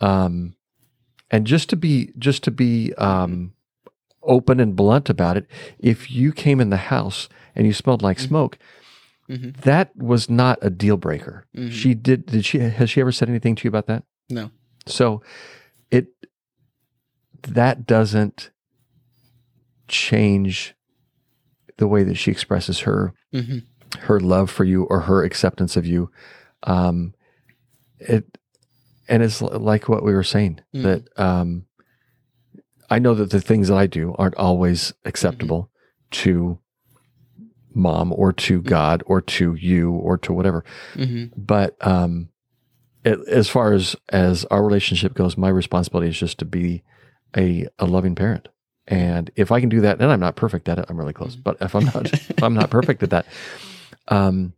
[0.00, 0.54] um,
[1.30, 3.52] and just to be just to be um,
[4.22, 5.46] open and blunt about it,
[5.78, 8.28] if you came in the house and you smelled like Mhm.
[8.28, 8.58] smoke,
[9.28, 11.46] hmm that was not a deal breaker.
[11.56, 11.70] Mhm.
[11.70, 12.26] She did.
[12.26, 12.58] Did she?
[12.58, 14.02] Has she ever said anything to you about that?
[14.28, 14.50] No.
[14.86, 15.22] So
[15.90, 16.08] it
[17.48, 18.50] that doesn't
[19.90, 20.74] change
[21.76, 23.58] the way that she expresses her hmm
[24.02, 26.10] her love for you or her acceptance of you.
[26.62, 27.12] Um,
[27.98, 28.38] it
[29.08, 30.82] and it's like what we were saying Mhm.
[30.84, 31.66] that um,
[32.88, 35.70] I know that the things that I do aren't always acceptable
[36.22, 36.58] to
[37.74, 40.64] mom or to God or to you or to whatever.
[40.94, 42.28] Hmm but um
[43.04, 46.82] it, as far as as our relationship goes my responsibility is just to be
[47.36, 48.48] a a loving parent
[48.90, 50.84] and if i can do that and i'm not perfect at it.
[50.88, 51.36] I'm really close.
[51.36, 53.26] But if i'm not if i'm not perfect at that
[54.08, 54.52] um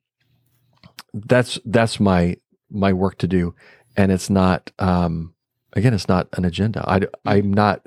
[1.15, 2.37] that's that's my
[2.71, 3.55] my work to do.
[3.97, 5.35] And it's not um
[5.75, 6.83] again it's not an agenda.
[6.89, 7.87] I i'm not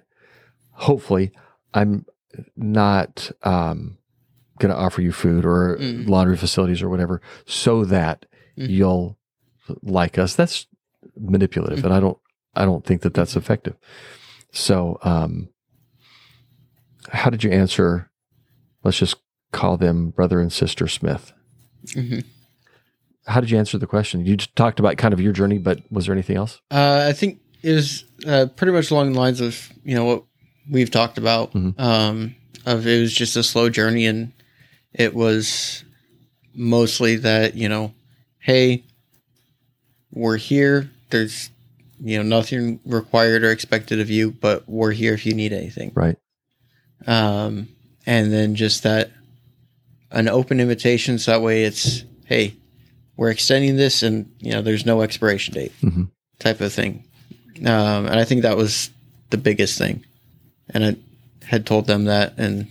[0.72, 1.32] hopefully
[1.74, 2.06] i'm
[2.56, 3.98] not um
[4.60, 6.08] going to offer you food or Mm.
[6.08, 8.26] laundry facilities or whatever so that
[8.58, 8.70] Mhm.
[8.70, 9.18] you'll
[9.82, 10.36] like us.
[10.36, 10.68] That's
[11.18, 12.18] manipulative and i don't
[12.56, 13.76] i don't think that that's effective.
[14.52, 15.50] So um
[17.12, 18.10] how did you answer
[18.84, 19.16] let's just
[19.52, 21.32] call them brother and sister smith
[21.94, 22.20] hmm
[23.28, 25.80] how did you answer the question you just talked about kind of your journey but
[25.92, 29.42] was there anything else Uh, I think it was uh, pretty much along the lines
[29.42, 30.24] of you know what
[30.70, 31.54] we've talked about.
[31.54, 31.80] Mhm.
[31.80, 32.36] Um,
[32.66, 34.32] of it was just a slow journey, and
[34.94, 35.84] it was
[36.54, 37.94] mostly that you know,
[38.40, 38.84] hey,
[40.12, 40.90] we're here.
[41.10, 41.50] There's
[42.00, 45.92] you know nothing required or expected of you, but we're here if you need anything.
[45.96, 46.18] right
[47.08, 47.68] Um,
[48.06, 49.12] and then just that
[50.12, 52.56] an open invitation, so that way it's hey,
[53.18, 56.10] we're extending this, and you know, there's no expiration date Mhm.
[56.40, 57.04] type of thing.
[57.60, 58.90] Um, and I think that was
[59.30, 60.04] the biggest thing.
[60.70, 60.96] And I
[61.46, 62.68] had told them that, and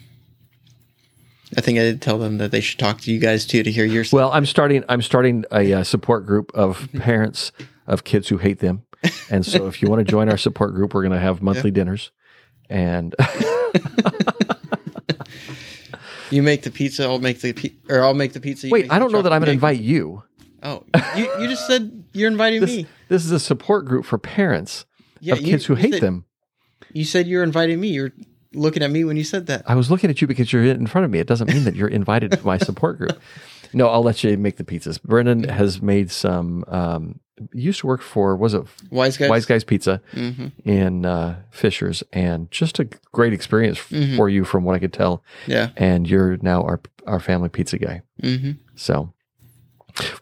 [1.56, 3.70] I think I did tell them that they should talk to you guys too to
[3.70, 4.04] hear your.
[4.12, 7.52] well i'm starting i'm starting a uh, support group of parents
[7.86, 8.82] of kids who hate them
[9.30, 11.70] and so if you want to join our support group we're going to have monthly
[11.70, 12.10] dinners
[12.68, 13.14] and
[16.34, 18.66] you make the pizza, I'll make the pi- or I'll make the pizza.
[18.66, 20.22] you wait make i the don't know that i'm going to invite you.
[20.62, 20.84] Oh,
[21.16, 22.86] you, you just said you're inviting this, me.
[23.08, 24.86] this is a support group for parents
[25.20, 26.24] Yeah, of you- kids who you hate said- them
[26.92, 27.88] You said you're inviting me.
[27.88, 28.12] You're
[28.54, 29.62] looking at me when you said that.
[29.66, 31.18] I was looking at you because you're in front of me.
[31.18, 33.20] It doesn't mean that you're invited to my support group.
[33.76, 35.02] No, I'll let you make the pizzas.
[35.02, 36.64] Brendan has made some.
[36.68, 37.18] Um,
[37.52, 39.28] used to work for was it Wise guys.
[39.30, 44.16] Wise Guys Pizza hmm in uh, Fishers, and just a great experience f- Mhm.
[44.16, 45.22] for you from what I could tell.
[45.46, 45.70] Yeah.
[45.76, 48.02] And you're now our our family pizza guy.
[48.22, 49.12] hmm So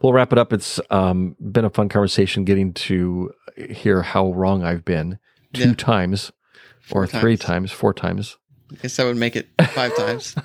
[0.00, 0.52] we'll wrap it up.
[0.52, 3.30] It's um, been a fun conversation getting to
[3.70, 5.18] hear how wrong I've been
[5.52, 5.74] two Yeah.
[5.74, 6.32] times
[6.90, 7.70] or Four three times.
[7.70, 8.36] times, four times.
[8.72, 10.34] I guess that would make it five times.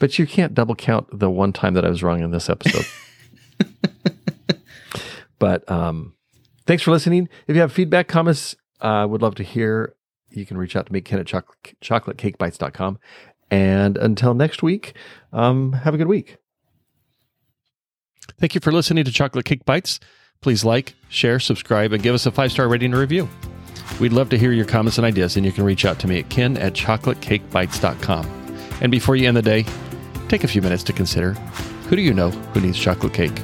[0.00, 2.84] But you can't double count the one time that I was wrong in this episode.
[5.44, 6.14] but um,
[6.66, 7.28] thanks for listening.
[7.46, 9.94] If you have feedback, comments, I uh, would love to hear
[10.30, 12.98] you can reach out to me, Ken at chocolate, chocolatecakebites.com.
[13.50, 14.94] And until next week,
[15.34, 16.38] um, have a good week.
[18.40, 20.00] Thank you for listening to Chocolate Cake Bites.
[20.40, 23.28] Please like, share, subscribe, and give us a five star rating and review.
[24.00, 26.20] We'd love to hear your comments and ideas, and you can reach out to me
[26.20, 28.24] at ken at chocolatecakebites.com.
[28.80, 29.66] And before you end the day,
[30.28, 31.34] take a few minutes to consider
[31.90, 33.38] who do you know who needs chocolate cake?